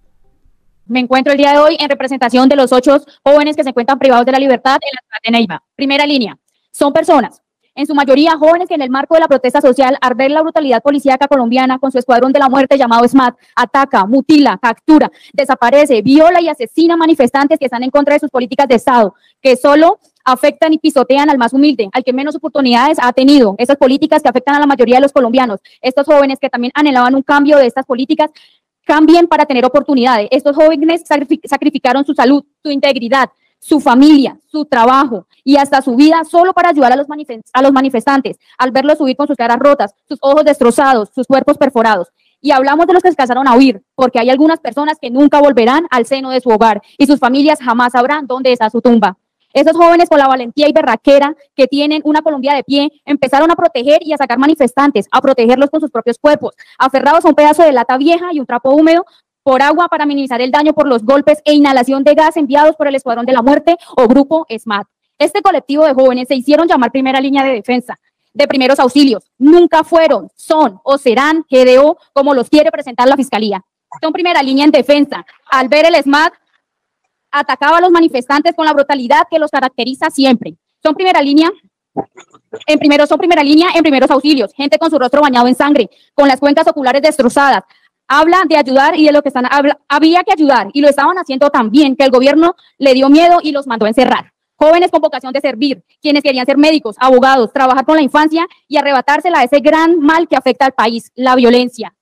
Me 0.90 0.98
encuentro 0.98 1.30
el 1.30 1.38
día 1.38 1.52
de 1.52 1.58
hoy 1.58 1.76
en 1.78 1.88
representación 1.88 2.48
de 2.48 2.56
los 2.56 2.72
ocho 2.72 2.98
jóvenes 3.24 3.54
que 3.54 3.62
se 3.62 3.68
encuentran 3.68 3.96
privados 3.96 4.26
de 4.26 4.32
la 4.32 4.40
libertad 4.40 4.74
en 4.74 4.90
la 4.92 5.00
ciudad 5.02 5.20
de 5.24 5.30
Neiva. 5.30 5.62
Primera 5.76 6.04
línea. 6.04 6.36
Son 6.72 6.92
personas, 6.92 7.40
en 7.76 7.86
su 7.86 7.94
mayoría 7.94 8.36
jóvenes 8.36 8.66
que 8.66 8.74
en 8.74 8.82
el 8.82 8.90
marco 8.90 9.14
de 9.14 9.20
la 9.20 9.28
protesta 9.28 9.60
social, 9.60 9.96
al 10.00 10.14
ver 10.16 10.32
la 10.32 10.42
brutalidad 10.42 10.82
policíaca 10.82 11.28
colombiana 11.28 11.78
con 11.78 11.92
su 11.92 11.98
escuadrón 11.98 12.32
de 12.32 12.40
la 12.40 12.48
muerte 12.48 12.76
llamado 12.76 13.06
SMAT, 13.06 13.36
ataca, 13.54 14.04
mutila, 14.04 14.58
captura, 14.60 15.08
desaparece, 15.32 16.02
viola 16.02 16.40
y 16.40 16.48
asesina 16.48 16.96
manifestantes 16.96 17.60
que 17.60 17.66
están 17.66 17.84
en 17.84 17.90
contra 17.90 18.14
de 18.14 18.20
sus 18.20 18.30
políticas 18.30 18.66
de 18.66 18.74
Estado, 18.74 19.14
que 19.40 19.54
solo 19.56 20.00
afectan 20.24 20.72
y 20.72 20.78
pisotean 20.78 21.30
al 21.30 21.38
más 21.38 21.52
humilde, 21.52 21.88
al 21.92 22.04
que 22.04 22.12
menos 22.12 22.34
oportunidades 22.34 22.98
ha 23.00 23.12
tenido. 23.12 23.54
Esas 23.58 23.76
políticas 23.76 24.22
que 24.22 24.28
afectan 24.28 24.56
a 24.56 24.60
la 24.60 24.66
mayoría 24.66 24.96
de 24.96 25.02
los 25.02 25.12
colombianos. 25.12 25.60
Estos 25.80 26.04
jóvenes 26.06 26.38
que 26.40 26.50
también 26.50 26.72
anhelaban 26.74 27.14
un 27.14 27.22
cambio 27.22 27.58
de 27.58 27.66
estas 27.66 27.86
políticas 27.86 28.30
cambien 28.90 29.28
para 29.28 29.46
tener 29.46 29.64
oportunidades. 29.64 30.26
Estos 30.32 30.56
jóvenes 30.56 31.04
sacrificaron 31.44 32.04
su 32.04 32.12
salud, 32.12 32.42
su 32.60 32.72
integridad, 32.72 33.30
su 33.60 33.78
familia, 33.78 34.36
su 34.50 34.64
trabajo 34.64 35.28
y 35.44 35.58
hasta 35.58 35.80
su 35.80 35.94
vida 35.94 36.24
solo 36.24 36.52
para 36.52 36.70
ayudar 36.70 36.92
a 36.92 36.96
los, 36.96 37.72
manifestantes 37.72 38.36
al 38.58 38.72
verlos 38.72 38.98
subir 38.98 39.16
con 39.16 39.28
sus 39.28 39.36
caras 39.36 39.58
rotas, 39.60 39.94
sus 40.08 40.18
ojos 40.20 40.44
destrozados, 40.44 41.08
sus 41.14 41.28
cuerpos 41.28 41.56
perforados. 41.56 42.08
Y 42.40 42.50
hablamos 42.50 42.88
de 42.88 42.94
los 42.94 43.02
que 43.04 43.10
se 43.10 43.16
casaron 43.16 43.46
a 43.46 43.54
huir, 43.54 43.80
porque 43.94 44.18
hay 44.18 44.28
algunas 44.28 44.58
personas 44.58 44.98
que 45.00 45.08
nunca 45.08 45.38
volverán 45.38 45.86
al 45.92 46.04
seno 46.04 46.30
de 46.30 46.40
su 46.40 46.48
hogar 46.48 46.82
y 46.98 47.06
sus 47.06 47.20
familias 47.20 47.60
jamás 47.60 47.92
sabrán 47.92 48.26
dónde 48.26 48.50
está 48.50 48.70
su 48.70 48.80
tumba. 48.80 49.18
Esos 49.52 49.76
jóvenes 49.76 50.08
con 50.08 50.18
la 50.18 50.28
valentía 50.28 50.68
y 50.68 50.72
berraquera 50.72 51.34
que 51.56 51.66
tienen 51.66 52.02
una 52.04 52.22
Colombia 52.22 52.54
de 52.54 52.62
pie 52.62 52.90
empezaron 53.04 53.50
a 53.50 53.56
proteger 53.56 53.98
y 54.04 54.12
a 54.12 54.16
sacar 54.16 54.38
manifestantes, 54.38 55.06
a 55.10 55.20
protegerlos 55.20 55.70
con 55.70 55.80
sus 55.80 55.90
propios 55.90 56.18
cuerpos, 56.18 56.54
aferrados 56.78 57.24
a 57.24 57.28
un 57.28 57.34
pedazo 57.34 57.62
de 57.62 57.72
lata 57.72 57.96
vieja 57.98 58.28
y 58.32 58.38
un 58.38 58.46
trapo 58.46 58.70
húmedo 58.70 59.04
por 59.42 59.62
agua 59.62 59.88
para 59.88 60.06
minimizar 60.06 60.40
el 60.40 60.50
daño 60.50 60.72
por 60.72 60.86
los 60.86 61.02
golpes 61.04 61.40
e 61.44 61.54
inhalación 61.54 62.04
de 62.04 62.14
gas 62.14 62.36
enviados 62.36 62.76
por 62.76 62.86
el 62.86 62.94
Escuadrón 62.94 63.26
de 63.26 63.32
la 63.32 63.42
Muerte 63.42 63.76
o 63.96 64.06
Grupo 64.06 64.46
SMAT. 64.48 64.86
Este 65.18 65.42
colectivo 65.42 65.84
de 65.84 65.94
jóvenes 65.94 66.28
se 66.28 66.34
hicieron 66.34 66.68
llamar 66.68 66.92
primera 66.92 67.20
línea 67.20 67.44
de 67.44 67.52
defensa, 67.52 67.98
de 68.32 68.46
primeros 68.46 68.78
auxilios. 68.78 69.24
Nunca 69.38 69.82
fueron, 69.82 70.28
son 70.36 70.78
o 70.84 70.98
serán 70.98 71.44
GDO 71.50 71.98
como 72.12 72.34
los 72.34 72.48
quiere 72.48 72.70
presentar 72.70 73.08
la 73.08 73.16
Fiscalía. 73.16 73.64
Son 74.00 74.12
primera 74.12 74.42
línea 74.42 74.64
en 74.64 74.70
defensa. 74.70 75.26
Al 75.50 75.68
ver 75.68 75.86
el 75.86 76.00
SMAT, 76.00 76.32
atacaba 77.30 77.78
a 77.78 77.80
los 77.80 77.90
manifestantes 77.90 78.54
con 78.54 78.66
la 78.66 78.72
brutalidad 78.72 79.22
que 79.30 79.38
los 79.38 79.50
caracteriza 79.50 80.10
siempre. 80.10 80.56
Son 80.82 80.94
primera 80.94 81.20
línea 81.20 81.50
en 82.66 82.78
primero, 82.78 83.06
son 83.06 83.18
primera 83.18 83.42
línea 83.42 83.68
en 83.74 83.82
primeros 83.82 84.10
auxilios, 84.10 84.52
gente 84.54 84.78
con 84.78 84.90
su 84.90 84.98
rostro 84.98 85.20
bañado 85.20 85.46
en 85.46 85.54
sangre, 85.54 85.90
con 86.14 86.28
las 86.28 86.40
cuencas 86.40 86.66
oculares 86.68 87.02
destrozadas. 87.02 87.62
Habla 88.08 88.42
de 88.48 88.56
ayudar 88.56 88.96
y 88.98 89.06
de 89.06 89.12
lo 89.12 89.22
que 89.22 89.28
están, 89.28 89.46
habla, 89.50 89.78
había 89.88 90.24
que 90.24 90.32
ayudar 90.32 90.68
y 90.72 90.80
lo 90.80 90.88
estaban 90.88 91.16
haciendo 91.16 91.50
tan 91.50 91.70
bien 91.70 91.94
que 91.94 92.04
el 92.04 92.10
gobierno 92.10 92.56
le 92.78 92.94
dio 92.94 93.08
miedo 93.08 93.38
y 93.42 93.52
los 93.52 93.66
mandó 93.66 93.86
a 93.86 93.88
encerrar. 93.88 94.32
Jóvenes 94.56 94.90
con 94.90 95.00
vocación 95.00 95.32
de 95.32 95.40
servir, 95.40 95.84
quienes 96.02 96.22
querían 96.22 96.44
ser 96.44 96.58
médicos, 96.58 96.96
abogados, 96.98 97.52
trabajar 97.52 97.84
con 97.84 97.96
la 97.96 98.02
infancia 98.02 98.46
y 98.68 98.76
arrebatársela 98.76 99.38
a 99.38 99.44
ese 99.44 99.60
gran 99.60 100.00
mal 100.00 100.28
que 100.28 100.36
afecta 100.36 100.66
al 100.66 100.72
país, 100.72 101.12
la 101.14 101.34
violencia. 101.34 101.94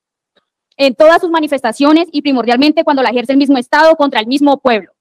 En 0.77 0.95
todas 0.95 1.21
sus 1.21 1.31
manifestaciones 1.31 2.09
y 2.11 2.23
primordialmente 2.23 2.85
cuando 2.85 3.03
la 3.03 3.11
ejerce 3.11 3.33
el 3.33 3.39
mismo 3.39 3.59
Estado 3.59 3.95
contra 3.97 4.21
el 4.21 4.27
mismo 4.27 4.59
pueblo. 4.59 4.93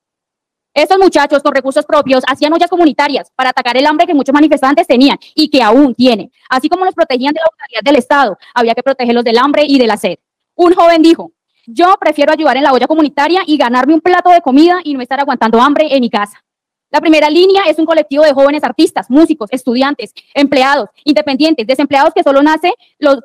Estos 0.77 0.99
muchachos 0.99 1.41
con 1.41 1.55
recursos 1.55 1.83
propios 1.87 2.23
hacían 2.27 2.53
ollas 2.53 2.69
comunitarias 2.69 3.31
para 3.35 3.49
atacar 3.49 3.75
el 3.77 3.87
hambre 3.87 4.05
que 4.05 4.13
muchos 4.13 4.31
manifestantes 4.31 4.85
tenían 4.85 5.17
y 5.33 5.49
que 5.49 5.63
aún 5.63 5.95
tienen. 5.95 6.31
Así 6.47 6.69
como 6.69 6.85
los 6.85 6.93
protegían 6.93 7.33
de 7.33 7.39
la 7.39 7.47
autoridad 7.51 7.81
del 7.83 7.95
Estado, 7.95 8.37
había 8.53 8.75
que 8.75 8.83
protegerlos 8.83 9.23
del 9.23 9.39
hambre 9.39 9.63
y 9.67 9.79
de 9.79 9.87
la 9.87 9.97
sed. 9.97 10.19
Un 10.53 10.75
joven 10.75 11.01
dijo, 11.01 11.31
yo 11.65 11.95
prefiero 11.99 12.31
ayudar 12.31 12.57
en 12.57 12.63
la 12.63 12.73
olla 12.73 12.85
comunitaria 12.85 13.41
y 13.47 13.57
ganarme 13.57 13.95
un 13.95 14.01
plato 14.01 14.29
de 14.29 14.39
comida 14.41 14.79
y 14.83 14.93
no 14.93 15.01
estar 15.01 15.19
aguantando 15.19 15.59
hambre 15.59 15.87
en 15.95 15.99
mi 15.99 16.11
casa. 16.11 16.43
La 16.91 17.01
primera 17.01 17.27
línea 17.27 17.63
es 17.63 17.79
un 17.79 17.87
colectivo 17.87 18.23
de 18.23 18.33
jóvenes 18.33 18.63
artistas, 18.63 19.09
músicos, 19.09 19.49
estudiantes, 19.51 20.13
empleados, 20.35 20.89
independientes, 21.05 21.65
desempleados 21.65 22.13
que 22.13 22.21
solo, 22.21 22.43
nace, 22.43 22.71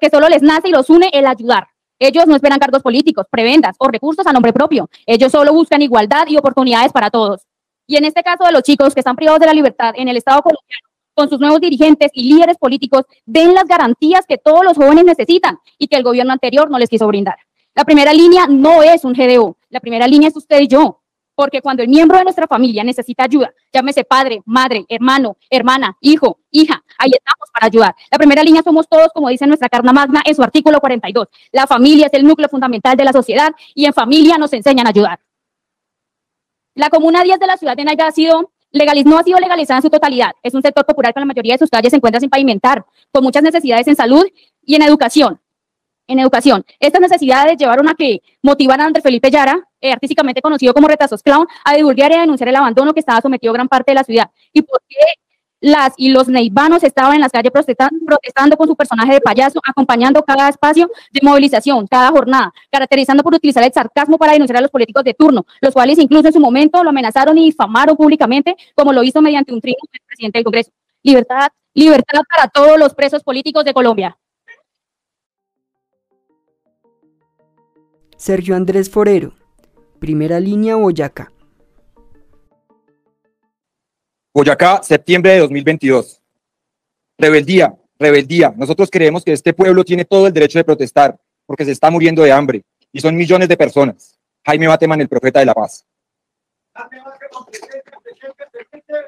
que 0.00 0.08
solo 0.08 0.30
les 0.30 0.40
nace 0.40 0.68
y 0.68 0.72
los 0.72 0.88
une 0.88 1.10
el 1.12 1.26
ayudar. 1.26 1.68
Ellos 2.04 2.26
no 2.26 2.34
esperan 2.34 2.58
cargos 2.58 2.82
políticos, 2.82 3.26
prebendas 3.30 3.76
o 3.78 3.86
recursos 3.86 4.26
a 4.26 4.32
nombre 4.32 4.52
propio. 4.52 4.90
Ellos 5.06 5.30
solo 5.30 5.52
buscan 5.52 5.82
igualdad 5.82 6.26
y 6.26 6.36
oportunidades 6.36 6.92
para 6.92 7.10
todos. 7.10 7.42
Y 7.86 7.96
en 7.96 8.04
este 8.04 8.24
caso 8.24 8.44
de 8.44 8.50
los 8.50 8.62
chicos 8.62 8.92
que 8.92 9.00
están 9.00 9.14
privados 9.14 9.38
de 9.38 9.46
la 9.46 9.52
libertad 9.52 9.92
en 9.96 10.08
el 10.08 10.16
Estado 10.16 10.42
colombiano, 10.42 10.88
con 11.14 11.28
sus 11.28 11.38
nuevos 11.38 11.60
dirigentes 11.60 12.10
y 12.12 12.32
líderes 12.32 12.56
políticos, 12.58 13.02
den 13.24 13.54
las 13.54 13.66
garantías 13.66 14.24
que 14.26 14.38
todos 14.38 14.64
los 14.64 14.76
jóvenes 14.76 15.04
necesitan 15.04 15.58
y 15.78 15.86
que 15.86 15.96
el 15.96 16.02
gobierno 16.02 16.32
anterior 16.32 16.70
no 16.70 16.78
les 16.78 16.88
quiso 16.88 17.06
brindar. 17.06 17.36
La 17.74 17.84
primera 17.84 18.12
línea 18.12 18.46
no 18.48 18.82
es 18.82 19.04
un 19.04 19.12
GDO, 19.12 19.56
la 19.70 19.78
primera 19.78 20.08
línea 20.08 20.28
es 20.28 20.36
usted 20.36 20.60
y 20.60 20.68
yo, 20.68 21.01
porque 21.34 21.60
cuando 21.62 21.82
el 21.82 21.88
miembro 21.88 22.18
de 22.18 22.24
nuestra 22.24 22.46
familia 22.46 22.84
necesita 22.84 23.24
ayuda, 23.24 23.52
llámese 23.72 24.04
padre, 24.04 24.42
madre, 24.44 24.84
hermano, 24.88 25.36
hermana, 25.50 25.96
hijo, 26.00 26.38
hija, 26.50 26.82
ahí 26.98 27.10
estamos 27.12 27.48
para 27.52 27.66
ayudar. 27.66 27.94
La 28.10 28.18
primera 28.18 28.42
línea 28.42 28.62
somos 28.62 28.88
todos, 28.88 29.08
como 29.14 29.28
dice 29.28 29.46
nuestra 29.46 29.68
Carta 29.68 29.92
Magna 29.92 30.22
en 30.24 30.34
su 30.34 30.42
artículo 30.42 30.80
42. 30.80 31.28
La 31.52 31.66
familia 31.66 32.06
es 32.06 32.14
el 32.14 32.24
núcleo 32.24 32.48
fundamental 32.48 32.96
de 32.96 33.04
la 33.04 33.12
sociedad 33.12 33.52
y 33.74 33.86
en 33.86 33.92
familia 33.92 34.38
nos 34.38 34.52
enseñan 34.52 34.86
a 34.86 34.90
ayudar. 34.90 35.20
La 36.74 36.88
Comuna 36.88 37.22
10 37.22 37.38
de 37.38 37.46
la 37.46 37.56
ciudad 37.56 37.76
de 37.76 37.84
Naiga 37.84 38.06
ha 38.06 38.12
sido 38.12 38.50
no 39.04 39.18
ha 39.18 39.22
sido 39.22 39.38
legalizada 39.38 39.78
en 39.78 39.82
su 39.82 39.90
totalidad. 39.90 40.32
Es 40.42 40.54
un 40.54 40.62
sector 40.62 40.86
popular 40.86 41.12
que 41.12 41.20
la 41.20 41.26
mayoría 41.26 41.54
de 41.54 41.58
sus 41.58 41.68
calles 41.68 41.90
se 41.90 41.96
encuentra 41.96 42.20
sin 42.20 42.30
pavimentar, 42.30 42.86
con 43.10 43.22
muchas 43.22 43.42
necesidades 43.42 43.86
en 43.86 43.96
salud 43.96 44.24
y 44.64 44.76
en 44.76 44.82
educación 44.82 45.41
en 46.12 46.20
educación. 46.20 46.64
Estas 46.78 47.00
necesidades 47.00 47.56
llevaron 47.56 47.88
a 47.88 47.94
que 47.94 48.20
motivaran 48.42 48.84
a 48.84 48.86
Andrés 48.88 49.02
Felipe 49.02 49.30
Yara, 49.30 49.68
eh, 49.80 49.92
artísticamente 49.92 50.40
conocido 50.40 50.74
como 50.74 50.88
Retazos 50.88 51.22
Clown, 51.22 51.46
a 51.64 51.74
divulgar 51.74 52.12
y 52.12 52.14
a 52.14 52.20
denunciar 52.20 52.48
el 52.48 52.56
abandono 52.56 52.94
que 52.94 53.00
estaba 53.00 53.20
sometido 53.20 53.52
gran 53.52 53.68
parte 53.68 53.92
de 53.92 53.96
la 53.96 54.04
ciudad. 54.04 54.30
¿Y 54.52 54.62
por 54.62 54.80
qué 54.88 54.96
las 55.62 55.94
y 55.96 56.10
los 56.10 56.28
neivanos 56.28 56.82
estaban 56.82 57.14
en 57.14 57.20
las 57.20 57.30
calles 57.30 57.52
protestando, 57.52 58.56
con 58.56 58.66
su 58.66 58.76
personaje 58.76 59.14
de 59.14 59.20
payaso, 59.20 59.60
acompañando 59.64 60.22
cada 60.24 60.48
espacio 60.48 60.90
de 61.12 61.20
movilización, 61.22 61.86
cada 61.86 62.10
jornada, 62.10 62.52
caracterizando 62.70 63.22
por 63.22 63.34
utilizar 63.34 63.62
el 63.62 63.72
sarcasmo 63.72 64.18
para 64.18 64.32
denunciar 64.32 64.58
a 64.58 64.60
los 64.60 64.70
políticos 64.70 65.04
de 65.04 65.14
turno, 65.14 65.46
los 65.60 65.72
cuales 65.72 65.98
incluso 65.98 66.26
en 66.26 66.32
su 66.32 66.40
momento 66.40 66.82
lo 66.82 66.90
amenazaron 66.90 67.38
y 67.38 67.44
difamaron 67.44 67.96
públicamente, 67.96 68.56
como 68.74 68.92
lo 68.92 69.04
hizo 69.04 69.22
mediante 69.22 69.52
un 69.52 69.60
triunfo 69.60 69.86
del 69.92 70.02
presidente 70.04 70.38
del 70.38 70.44
Congreso. 70.44 70.72
Libertad, 71.04 71.48
libertad 71.74 72.20
para 72.28 72.48
todos 72.48 72.76
los 72.76 72.92
presos 72.94 73.22
políticos 73.22 73.64
de 73.64 73.72
Colombia. 73.72 74.18
Sergio 78.22 78.54
Andrés 78.54 78.88
Forero, 78.88 79.34
primera 79.98 80.38
línea 80.38 80.76
Boyacá. 80.76 81.32
Boyacá, 84.32 84.80
septiembre 84.84 85.32
de 85.32 85.38
2022. 85.40 86.22
Rebeldía, 87.18 87.74
rebeldía. 87.98 88.54
Nosotros 88.56 88.90
creemos 88.92 89.24
que 89.24 89.32
este 89.32 89.52
pueblo 89.52 89.82
tiene 89.82 90.04
todo 90.04 90.28
el 90.28 90.32
derecho 90.32 90.60
de 90.60 90.64
protestar 90.64 91.18
porque 91.46 91.64
se 91.64 91.72
está 91.72 91.90
muriendo 91.90 92.22
de 92.22 92.30
hambre 92.30 92.62
y 92.92 93.00
son 93.00 93.16
millones 93.16 93.48
de 93.48 93.56
personas. 93.56 94.16
Jaime 94.46 94.68
Bateman, 94.68 95.00
el 95.00 95.08
profeta 95.08 95.40
de 95.40 95.46
la 95.46 95.54
paz. 95.54 95.84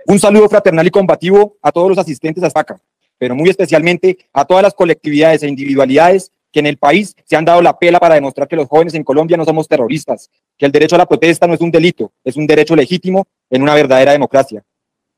Un 0.09 0.19
saludo 0.19 0.49
fraternal 0.49 0.89
y 0.89 0.91
combativo 0.91 1.57
a 1.63 1.71
todos 1.71 1.89
los 1.89 1.99
asistentes 1.99 2.43
a 2.43 2.51
SACA, 2.51 2.81
pero 3.17 3.37
muy 3.37 3.49
especialmente 3.49 4.27
a 4.33 4.45
todas 4.45 4.65
las 4.65 4.75
colectividades 4.75 5.45
e 5.45 5.49
individualidades 5.49 6.33
que 6.55 6.61
en 6.61 6.67
el 6.67 6.77
país 6.77 7.17
se 7.25 7.35
han 7.35 7.45
dado 7.45 7.61
la 7.61 7.77
pela 7.77 7.99
para 7.99 8.15
demostrar 8.15 8.47
que 8.47 8.55
los 8.55 8.69
jóvenes 8.69 8.95
en 8.95 9.03
Colombia 9.03 9.37
no 9.37 9.45
somos 9.45 9.67
terroristas, 9.67 10.31
que 10.57 10.65
el 10.65 10.71
derecho 10.71 10.95
a 10.95 10.99
la 10.99 11.07
protesta 11.07 11.49
no 11.49 11.55
es 11.55 11.61
un 11.61 11.73
delito, 11.73 12.13
es 12.23 12.37
un 12.37 12.47
derecho 12.47 12.77
legítimo 12.77 13.27
en 13.51 13.61
una 13.61 13.75
verdadera 13.75 14.13
democracia. 14.13 14.63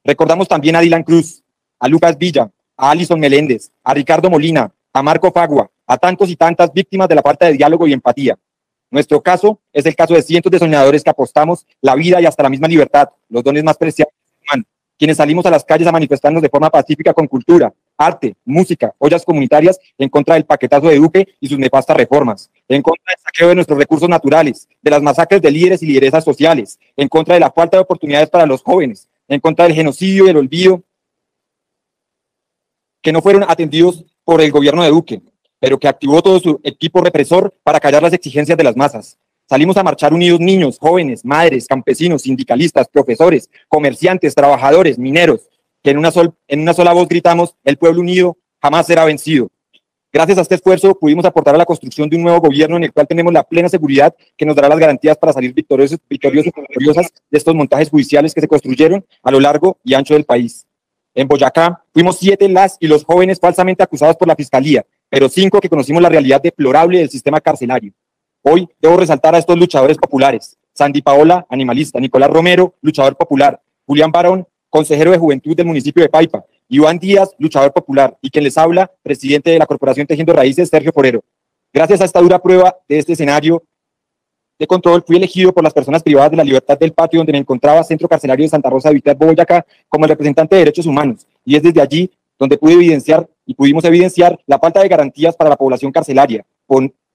Recordamos 0.02 0.48
también 0.48 0.76
a 0.76 0.80
Dylan 0.80 1.02
Cruz, 1.02 1.44
a 1.78 1.88
Lucas 1.88 2.16
Villa, 2.16 2.50
a 2.74 2.90
Alison 2.90 3.20
Meléndez, 3.20 3.70
a 3.84 3.92
Ricardo 3.92 4.30
Molina, 4.30 4.72
a 4.94 5.02
Marco 5.02 5.30
Fagua, 5.30 5.70
a 5.86 5.98
tantos 5.98 6.30
y 6.30 6.36
tantas 6.36 6.72
víctimas 6.72 7.06
de 7.06 7.16
la 7.16 7.22
falta 7.22 7.44
de 7.44 7.52
diálogo 7.52 7.86
y 7.86 7.92
empatía. 7.92 8.38
Nuestro 8.90 9.20
caso 9.20 9.60
es 9.74 9.84
el 9.84 9.94
caso 9.94 10.14
de 10.14 10.22
cientos 10.22 10.50
de 10.50 10.58
soñadores 10.58 11.04
que 11.04 11.10
apostamos 11.10 11.66
la 11.82 11.94
vida 11.96 12.18
y 12.18 12.24
hasta 12.24 12.44
la 12.44 12.48
misma 12.48 12.66
libertad, 12.66 13.10
los 13.28 13.44
dones 13.44 13.62
más 13.62 13.76
preciados 13.76 14.14
quienes 14.98 15.16
salimos 15.16 15.44
a 15.46 15.50
las 15.50 15.64
calles 15.64 15.86
a 15.86 15.92
manifestarnos 15.92 16.42
de 16.42 16.48
forma 16.48 16.70
pacífica 16.70 17.12
con 17.12 17.26
cultura, 17.26 17.72
arte, 17.96 18.36
música, 18.44 18.94
ollas 18.98 19.24
comunitarias 19.24 19.78
en 19.98 20.08
contra 20.08 20.34
del 20.34 20.44
paquetazo 20.44 20.88
de 20.88 20.96
Duque 20.96 21.28
y 21.40 21.48
sus 21.48 21.58
nefastas 21.58 21.96
reformas, 21.96 22.50
en 22.68 22.82
contra 22.82 23.04
del 23.12 23.22
saqueo 23.22 23.48
de 23.48 23.54
nuestros 23.54 23.78
recursos 23.78 24.08
naturales, 24.08 24.68
de 24.82 24.90
las 24.90 25.02
masacres 25.02 25.40
de 25.42 25.50
líderes 25.50 25.82
y 25.82 25.86
lideresas 25.86 26.24
sociales, 26.24 26.78
en 26.96 27.08
contra 27.08 27.34
de 27.34 27.40
la 27.40 27.50
falta 27.50 27.76
de 27.76 27.82
oportunidades 27.82 28.30
para 28.30 28.46
los 28.46 28.62
jóvenes, 28.62 29.08
en 29.28 29.40
contra 29.40 29.64
del 29.64 29.74
genocidio 29.74 30.26
y 30.26 30.30
el 30.30 30.36
olvido 30.36 30.82
que 33.02 33.12
no 33.12 33.22
fueron 33.22 33.44
atendidos 33.46 34.04
por 34.24 34.40
el 34.40 34.50
gobierno 34.50 34.82
de 34.82 34.90
Duque, 34.90 35.22
pero 35.60 35.78
que 35.78 35.88
activó 35.88 36.22
todo 36.22 36.40
su 36.40 36.60
equipo 36.64 37.00
represor 37.00 37.54
para 37.62 37.80
callar 37.80 38.02
las 38.02 38.12
exigencias 38.12 38.58
de 38.58 38.64
las 38.64 38.76
masas. 38.76 39.16
Salimos 39.48 39.76
a 39.76 39.84
marchar 39.84 40.12
unidos 40.12 40.40
niños, 40.40 40.76
jóvenes, 40.76 41.24
madres, 41.24 41.68
campesinos, 41.68 42.22
sindicalistas, 42.22 42.88
profesores, 42.88 43.48
comerciantes, 43.68 44.34
trabajadores, 44.34 44.98
mineros, 44.98 45.48
que 45.86 45.92
en 45.92 45.98
una, 45.98 46.10
en 46.48 46.60
una 46.62 46.74
sola 46.74 46.92
voz 46.92 47.06
gritamos, 47.06 47.54
el 47.62 47.76
pueblo 47.76 48.00
unido 48.00 48.36
jamás 48.60 48.88
será 48.88 49.04
vencido. 49.04 49.48
Gracias 50.12 50.36
a 50.36 50.40
este 50.40 50.56
esfuerzo 50.56 50.98
pudimos 50.98 51.24
aportar 51.24 51.54
a 51.54 51.58
la 51.58 51.64
construcción 51.64 52.08
de 52.08 52.16
un 52.16 52.24
nuevo 52.24 52.40
gobierno 52.40 52.76
en 52.76 52.82
el 52.82 52.92
cual 52.92 53.06
tenemos 53.06 53.32
la 53.32 53.44
plena 53.44 53.68
seguridad 53.68 54.12
que 54.36 54.44
nos 54.44 54.56
dará 54.56 54.68
las 54.68 54.80
garantías 54.80 55.16
para 55.16 55.32
salir 55.32 55.54
victoriosos, 55.54 56.00
victoriosos 56.10 56.52
victoriosas 56.56 57.12
de 57.30 57.38
estos 57.38 57.54
montajes 57.54 57.88
judiciales 57.88 58.34
que 58.34 58.40
se 58.40 58.48
construyeron 58.48 59.06
a 59.22 59.30
lo 59.30 59.38
largo 59.38 59.78
y 59.84 59.94
ancho 59.94 60.14
del 60.14 60.24
país. 60.24 60.66
En 61.14 61.28
Boyacá 61.28 61.84
fuimos 61.94 62.18
siete 62.18 62.48
las 62.48 62.76
y 62.80 62.88
los 62.88 63.04
jóvenes 63.04 63.38
falsamente 63.38 63.84
acusados 63.84 64.16
por 64.16 64.26
la 64.26 64.34
fiscalía, 64.34 64.84
pero 65.08 65.28
cinco 65.28 65.60
que 65.60 65.68
conocimos 65.68 66.02
la 66.02 66.08
realidad 66.08 66.42
deplorable 66.42 66.98
del 66.98 67.10
sistema 67.10 67.40
carcelario. 67.40 67.92
Hoy 68.42 68.68
debo 68.80 68.96
resaltar 68.96 69.36
a 69.36 69.38
estos 69.38 69.56
luchadores 69.56 69.98
populares. 69.98 70.58
Sandy 70.72 71.00
Paola, 71.00 71.46
animalista. 71.48 72.00
Nicolás 72.00 72.30
Romero, 72.30 72.74
luchador 72.80 73.16
popular. 73.16 73.62
Julián 73.86 74.10
Barón, 74.10 74.48
consejero 74.76 75.10
de 75.10 75.16
juventud 75.16 75.56
del 75.56 75.64
municipio 75.64 76.02
de 76.02 76.10
Paipa. 76.10 76.44
Iván 76.68 76.98
Díaz, 76.98 77.30
luchador 77.38 77.72
popular. 77.72 78.14
Y 78.20 78.28
quien 78.28 78.44
les 78.44 78.58
habla, 78.58 78.90
presidente 79.02 79.50
de 79.50 79.58
la 79.58 79.64
Corporación 79.64 80.06
Tejiendo 80.06 80.34
Raíces, 80.34 80.68
Sergio 80.68 80.92
Forero. 80.92 81.24
Gracias 81.72 82.02
a 82.02 82.04
esta 82.04 82.20
dura 82.20 82.38
prueba 82.38 82.76
de 82.86 82.98
este 82.98 83.14
escenario, 83.14 83.62
de 84.58 84.66
control, 84.66 85.02
fui 85.06 85.16
elegido 85.16 85.52
por 85.52 85.64
las 85.64 85.72
personas 85.72 86.02
privadas 86.02 86.30
de 86.30 86.36
la 86.36 86.44
libertad 86.44 86.78
del 86.78 86.92
patio 86.92 87.20
donde 87.20 87.32
me 87.32 87.38
encontraba 87.38 87.82
Centro 87.84 88.06
Carcelario 88.06 88.44
de 88.44 88.50
Santa 88.50 88.68
Rosa 88.68 88.90
de 88.90 88.96
Viterbo, 88.96 89.26
Boyacá, 89.26 89.64
como 89.88 90.04
el 90.04 90.10
representante 90.10 90.56
de 90.56 90.60
derechos 90.60 90.84
humanos. 90.84 91.26
Y 91.44 91.56
es 91.56 91.62
desde 91.62 91.80
allí 91.80 92.10
donde 92.38 92.58
pude 92.58 92.74
evidenciar 92.74 93.26
y 93.46 93.54
pudimos 93.54 93.84
evidenciar 93.84 94.38
la 94.46 94.58
falta 94.58 94.80
de 94.80 94.88
garantías 94.88 95.36
para 95.36 95.50
la 95.50 95.56
población 95.56 95.90
carcelaria, 95.90 96.44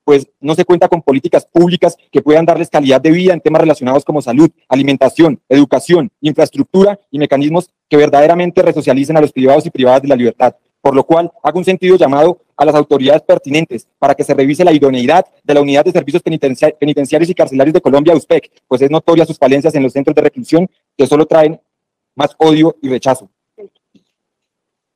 pues 0.03 0.27
no 0.39 0.55
se 0.55 0.65
cuenta 0.65 0.87
con 0.87 1.01
políticas 1.01 1.45
públicas 1.45 1.95
que 2.11 2.21
puedan 2.21 2.45
darles 2.45 2.69
calidad 2.69 3.01
de 3.01 3.11
vida 3.11 3.33
en 3.33 3.41
temas 3.41 3.61
relacionados 3.61 4.03
como 4.03 4.21
salud, 4.21 4.49
alimentación, 4.67 5.39
educación, 5.49 6.11
infraestructura 6.21 6.99
y 7.11 7.19
mecanismos 7.19 7.69
que 7.89 7.97
verdaderamente 7.97 8.61
resocialicen 8.61 9.17
a 9.17 9.21
los 9.21 9.31
privados 9.31 9.65
y 9.65 9.69
privadas 9.69 10.01
de 10.01 10.07
la 10.07 10.15
libertad 10.15 10.55
por 10.81 10.95
lo 10.95 11.05
cual 11.05 11.31
hago 11.43 11.59
un 11.59 11.65
sentido 11.65 11.95
llamado 11.95 12.41
a 12.57 12.65
las 12.65 12.75
autoridades 12.75 13.21
pertinentes 13.21 13.87
para 13.99 14.15
que 14.15 14.23
se 14.23 14.33
revise 14.33 14.65
la 14.65 14.73
idoneidad 14.73 15.25
de 15.43 15.53
la 15.53 15.61
Unidad 15.61 15.85
de 15.85 15.91
Servicios 15.91 16.23
Penitenciarios 16.23 17.29
y 17.29 17.35
Carcelarios 17.35 17.73
de 17.73 17.81
Colombia, 17.81 18.15
USPEC, 18.15 18.51
pues 18.67 18.81
es 18.81 18.89
notoria 18.89 19.25
sus 19.25 19.37
falencias 19.37 19.73
en 19.75 19.83
los 19.83 19.93
centros 19.93 20.15
de 20.15 20.21
reclusión 20.21 20.69
que 20.97 21.07
solo 21.07 21.25
traen 21.25 21.59
más 22.15 22.35
odio 22.37 22.75
y 22.81 22.89
rechazo. 22.89 23.29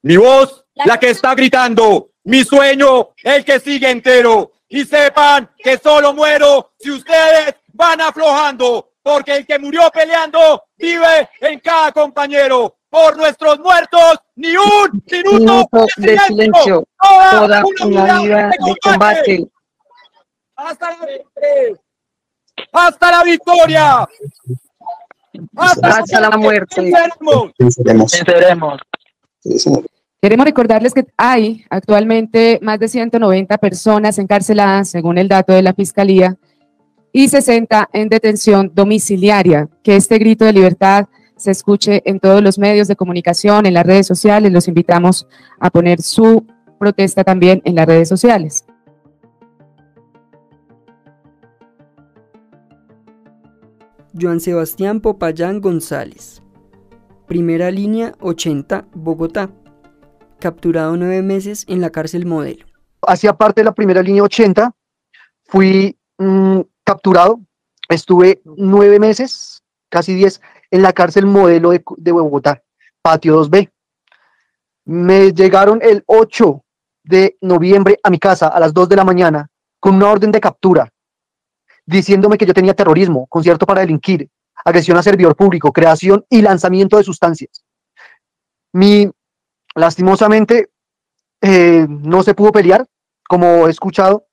Mi 0.02 0.18
voz, 0.18 0.66
la 0.74 1.00
que 1.00 1.10
está 1.10 1.34
gritando, 1.34 2.10
mi 2.24 2.44
sueño, 2.44 3.10
el 3.24 3.46
que 3.46 3.60
sigue 3.60 3.90
entero. 3.90 4.52
Y 4.76 4.84
sepan 4.84 5.50
que 5.58 5.78
solo 5.78 6.14
muero 6.14 6.74
si 6.78 6.92
ustedes 6.92 7.56
van 7.72 8.02
aflojando, 8.02 8.92
porque 9.02 9.38
el 9.38 9.46
que 9.46 9.58
murió 9.58 9.90
peleando 9.90 10.66
vive 10.78 11.30
en 11.40 11.62
cada 11.62 11.94
compañero. 11.94 12.76
Por 12.90 13.16
nuestros 13.16 13.58
muertos, 13.60 14.20
ni 14.36 14.56
un 14.58 15.04
minuto, 15.10 15.86
de 15.96 16.20
silencio, 16.20 16.86
toda, 17.02 17.64
una, 17.82 18.22
vida 18.22 18.50
de 18.50 18.76
combate. 18.82 19.48
Hasta 20.58 20.92
la, 20.92 21.08
hasta 22.74 23.12
la 23.12 23.24
victoria. 23.24 24.08
Hasta, 25.56 26.20
la 26.20 26.38
muerte. 26.38 26.92
Queremos 30.26 30.48
recordarles 30.48 30.96
que 30.96 31.06
hay 31.18 31.66
actualmente 31.70 32.58
más 32.64 32.80
de 32.80 32.88
190 32.88 33.60
personas 33.60 34.18
encarceladas, 34.18 34.90
según 34.90 35.20
el 35.20 35.28
dato 35.28 35.54
de 35.54 35.62
la 35.62 35.76
Fiscalía, 35.76 36.36
y 37.14 37.28
60 37.28 37.92
en 37.94 38.10
detención 38.10 38.72
domiciliaria. 38.74 39.70
Que 39.84 39.96
este 39.96 40.18
grito 40.18 40.44
de 40.44 40.54
libertad 40.54 41.06
se 41.36 41.52
escuche 41.52 42.02
en 42.10 42.20
todos 42.20 42.42
los 42.42 42.58
medios 42.58 42.88
de 42.88 42.96
comunicación, 42.96 43.68
en 43.68 43.76
las 43.76 43.86
redes 43.86 44.08
sociales. 44.08 44.52
Los 44.52 44.68
invitamos 44.68 45.28
a 45.60 45.70
poner 45.70 46.02
su 46.02 46.44
protesta 46.80 47.24
también 47.24 47.62
en 47.64 47.76
las 47.76 47.86
redes 47.86 48.10
sociales. 48.10 48.66
Joan 54.20 54.40
Sebastián 54.40 55.02
Popayán 55.02 55.62
González. 55.62 56.42
Primera 57.28 57.70
línea 57.70 58.16
80, 58.20 58.88
Bogotá. 58.96 59.52
Capturado 60.46 60.96
nueve 60.96 61.24
meses 61.24 61.66
en 61.68 61.82
la 61.82 61.90
cárcel 61.90 62.28
modelo. 62.28 62.68
Hacía 63.02 63.34
parte 63.34 63.62
de 63.62 63.66
la 63.66 63.72
primera 63.72 64.04
línea 64.04 64.22
80. 64.22 64.72
Fui 65.46 65.98
mm, 66.20 66.60
capturado. 66.84 67.40
Estuve 67.90 68.44
nueve 68.46 69.00
meses, 69.00 69.64
casi 69.90 70.14
diez, 70.14 70.40
en 70.70 70.84
la 70.84 70.94
cárcel 70.94 71.26
modelo 71.26 71.72
de, 71.72 72.12
Bogotá, 72.12 72.62
patio 73.02 73.44
2B. 73.44 73.72
Me 74.86 75.32
llegaron 75.32 75.80
el 75.82 76.04
8 76.06 76.64
de 77.06 77.38
noviembre 77.42 77.98
a 78.04 78.12
mi 78.12 78.20
casa 78.20 78.48
a 78.48 78.60
las 78.60 78.72
2 78.72 78.88
de 78.88 78.98
la 78.98 79.04
mañana 79.04 79.50
con 79.80 79.96
una 79.96 80.12
orden 80.12 80.32
de 80.32 80.42
captura, 80.42 80.94
diciéndome 81.88 82.38
que 82.38 82.46
yo 82.46 82.54
tenía 82.54 82.76
terrorismo, 82.76 83.26
concierto 83.26 83.66
para 83.66 83.82
delinquir, 83.82 84.30
agresión 84.64 84.96
a 84.96 85.02
servidor 85.02 85.36
público, 85.36 85.74
creación 85.74 86.24
y 86.30 86.44
lanzamiento 86.44 86.98
de 86.98 87.04
sustancias. 87.04 87.66
Mi, 88.74 89.10
lastimosamente, 89.76 90.70
eh, 91.42 91.86
no 91.88 92.24
se 92.24 92.34
pudo 92.34 92.52
pelear, 92.52 92.86
como 93.28 93.68
he 93.68 93.72
escuchado, 93.72 94.26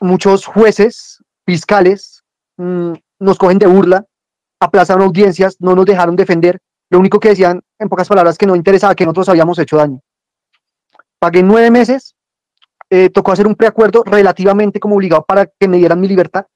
muchos 0.00 0.46
jueces, 0.46 1.22
fiscales, 1.44 2.22
mm, 2.56 2.92
nos 3.18 3.38
cogen 3.38 3.58
de 3.58 3.66
burla, 3.66 4.06
aplazaron 4.60 5.04
audiencias, 5.04 5.56
no 5.60 5.74
nos 5.74 5.84
dejaron 5.84 6.16
defender. 6.16 6.60
Lo 6.90 6.98
único 6.98 7.18
que 7.18 7.30
decían, 7.30 7.60
en 7.78 7.88
pocas 7.88 8.08
palabras, 8.08 8.38
que 8.38 8.46
no 8.46 8.56
interesaba, 8.56 8.94
que 8.94 9.04
nosotros 9.04 9.28
habíamos 9.28 9.58
hecho 9.58 9.76
daño. 9.76 10.00
Pagué 11.18 11.42
nueve 11.42 11.70
meses, 11.70 12.14
eh, 12.90 13.10
tocó 13.10 13.32
hacer 13.32 13.46
un 13.46 13.54
preacuerdo 13.54 14.02
relativamente 14.04 14.78
como 14.78 14.96
obligado 14.96 15.24
para 15.24 15.46
que 15.46 15.68
me 15.68 15.78
dieran 15.78 16.00
mi 16.00 16.08
libertad. 16.08 16.46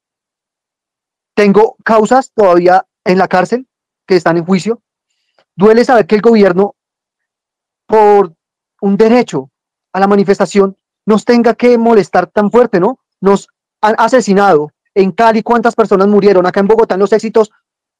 Tengo 1.33 1.75
causas 1.83 2.31
todavía 2.33 2.85
en 3.03 3.17
la 3.17 3.27
cárcel 3.27 3.67
que 4.05 4.15
están 4.15 4.37
en 4.37 4.45
juicio. 4.45 4.81
Duele 5.55 5.83
saber 5.83 6.05
que 6.05 6.15
el 6.15 6.21
gobierno, 6.21 6.75
por 7.87 8.33
un 8.81 8.97
derecho 8.97 9.49
a 9.93 9.99
la 9.99 10.07
manifestación, 10.07 10.77
nos 11.05 11.25
tenga 11.25 11.55
que 11.55 11.77
molestar 11.77 12.27
tan 12.27 12.51
fuerte, 12.51 12.79
¿no? 12.79 12.99
Nos 13.21 13.47
han 13.81 13.95
asesinado. 13.97 14.71
En 14.93 15.11
Cali, 15.11 15.41
¿cuántas 15.41 15.75
personas 15.75 16.07
murieron? 16.07 16.45
Acá 16.45 16.59
en 16.59 16.67
Bogotá, 16.67 16.95
en 16.95 16.99
los 16.99 17.13
éxitos, 17.13 17.51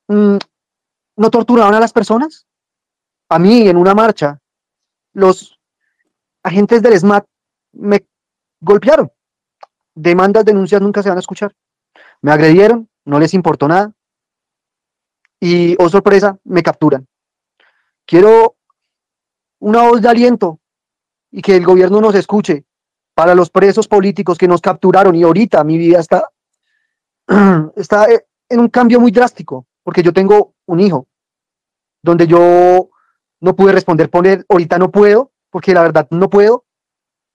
Mm, 0.07 0.37
no 1.17 1.29
torturaban 1.29 1.73
a 1.73 1.79
las 1.79 1.93
personas. 1.93 2.47
A 3.29 3.39
mí, 3.39 3.67
en 3.67 3.77
una 3.77 3.93
marcha, 3.93 4.39
los 5.13 5.59
agentes 6.43 6.81
del 6.81 6.97
SMAT 6.97 7.25
me 7.73 8.05
golpearon. 8.61 9.11
Demandas, 9.93 10.45
denuncias 10.45 10.81
nunca 10.81 11.03
se 11.03 11.09
van 11.09 11.17
a 11.17 11.21
escuchar. 11.21 11.53
Me 12.21 12.31
agredieron, 12.31 12.89
no 13.05 13.19
les 13.19 13.33
importó 13.33 13.67
nada. 13.67 13.93
Y, 15.39 15.75
oh 15.79 15.89
sorpresa, 15.89 16.39
me 16.43 16.63
capturan. 16.63 17.07
Quiero 18.05 18.55
una 19.59 19.83
voz 19.83 20.01
de 20.01 20.09
aliento 20.09 20.59
y 21.31 21.41
que 21.41 21.55
el 21.55 21.65
gobierno 21.65 22.01
nos 22.01 22.15
escuche 22.15 22.65
para 23.13 23.35
los 23.35 23.49
presos 23.49 23.87
políticos 23.87 24.37
que 24.37 24.47
nos 24.47 24.61
capturaron 24.61 25.15
y 25.15 25.23
ahorita 25.23 25.63
mi 25.63 25.77
vida 25.77 25.99
está, 25.99 26.29
está 27.75 28.07
en 28.49 28.59
un 28.59 28.69
cambio 28.69 28.99
muy 28.99 29.11
drástico 29.11 29.65
porque 29.83 30.03
yo 30.03 30.11
tengo 30.11 30.53
un 30.65 30.81
hijo, 30.81 31.07
donde 32.03 32.27
yo 32.27 32.89
no 33.39 33.55
pude 33.55 33.71
responder, 33.71 34.09
poner, 34.09 34.45
ahorita 34.49 34.77
no 34.77 34.91
puedo, 34.91 35.31
porque 35.49 35.73
la 35.73 35.81
verdad 35.81 36.07
no 36.11 36.29
puedo, 36.29 36.65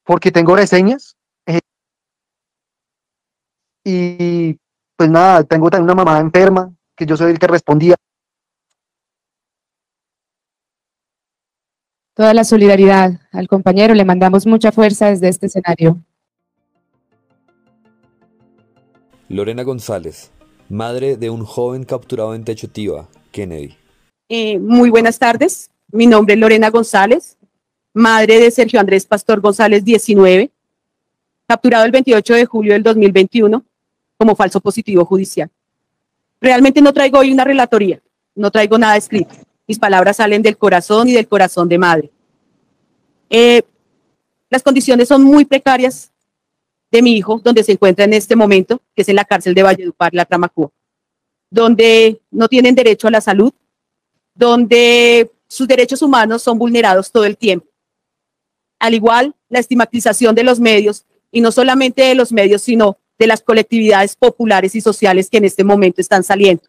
porque 0.05 0.31
tengo 0.31 0.55
reseñas. 0.55 1.17
Eh, 1.47 1.61
y 3.85 4.59
pues 4.97 5.11
nada, 5.11 5.45
tengo 5.45 5.71
también 5.71 5.85
una 5.85 6.05
mamá 6.05 6.19
enferma, 6.21 6.71
que 6.95 7.07
yo 7.07 7.17
soy 7.17 7.33
el 7.33 7.39
que 7.39 7.47
respondía. 7.47 7.97
Toda 12.23 12.35
la 12.35 12.45
solidaridad 12.45 13.19
al 13.33 13.49
compañero, 13.49 13.95
le 13.95 14.05
mandamos 14.05 14.47
mucha 14.47 14.71
fuerza 14.71 15.11
desde 15.11 15.29
este 15.29 15.47
escenario. 15.47 16.01
Lorena 19.29 19.65
González, 19.65 20.31
madre 20.69 21.17
de 21.17 21.31
un 21.31 21.45
joven 21.45 21.83
capturado 21.83 22.37
en 22.37 22.45
Techotiva, 22.45 23.09
Kennedy. 23.33 23.77
Eh, 24.29 24.61
muy 24.61 24.89
buenas 24.89 25.19
tardes, 25.19 25.69
mi 25.91 26.07
nombre 26.07 26.35
es 26.35 26.41
Lorena 26.41 26.71
González, 26.71 27.37
madre 27.93 28.39
de 28.39 28.53
Sergio 28.53 28.79
Andrés 28.79 29.05
Pastor 29.05 29.41
González, 29.41 29.85
19, 29.85 30.49
capturado 31.49 31.85
el 31.87 31.91
28 31.91 32.35
de 32.35 32.47
julio 32.47 32.75
del 32.75 32.85
2021 32.85 33.65
como 34.17 34.37
falso 34.37 34.61
positivo 34.61 35.05
judicial. 35.05 35.51
Realmente 36.41 36.81
no 36.81 36.93
traigo 36.93 37.19
hoy 37.19 37.33
una 37.33 37.43
relatoría, 37.43 38.01
no 38.37 38.49
traigo 38.53 38.79
nada 38.79 38.97
escrito. 38.97 39.35
Mis 39.67 39.79
palabras 39.79 40.17
salen 40.17 40.43
del 40.43 40.57
corazón 40.57 41.09
y 41.09 41.13
del 41.13 41.29
corazón 41.29 41.69
de 41.69 41.79
madre. 41.79 42.11
Eh, 43.31 43.63
las 44.51 44.63
condiciones 44.63 45.09
son 45.09 45.23
muy 45.23 45.45
precarias 45.45 46.11
de 46.91 47.01
mi 47.01 47.17
hijo, 47.17 47.41
donde 47.43 47.65
se 47.65 47.73
encuentra 47.73 48.05
en 48.05 48.13
este 48.13 48.37
momento, 48.37 48.83
que 48.95 49.03
es 49.03 49.09
en 49.09 49.17
la 49.17 49.25
cárcel 49.25 49.55
de 49.55 49.63
Valledupar, 49.63 50.13
la 50.13 50.27
Tramacúa, 50.27 50.71
donde 51.51 52.21
no 52.31 52.49
tienen 52.49 52.75
derecho 52.75 53.09
a 53.09 53.11
la 53.11 53.23
salud, 53.23 53.53
donde 54.35 55.31
sus 55.49 55.67
derechos 55.67 56.03
humanos 56.03 56.43
son 56.43 56.59
vulnerados 56.59 57.11
todo 57.11 57.25
el 57.25 57.39
tiempo. 57.39 57.67
Al 58.79 58.95
igual, 58.95 59.35
la 59.49 59.59
estigmatización 59.59 60.35
de 60.35 60.45
los 60.45 60.61
medios, 60.61 61.07
y 61.31 61.41
no 61.41 61.51
solamente 61.51 62.03
de 62.03 62.15
los 62.15 62.33
medios, 62.33 62.63
sino 62.63 62.99
de 63.19 63.27
las 63.27 63.41
colectividades 63.41 64.17
populares 64.17 64.75
y 64.75 64.81
sociales 64.81 65.31
que 65.31 65.39
en 65.39 65.47
este 65.47 65.65
momento 65.65 66.01
están 66.01 66.25
saliendo. 66.25 66.65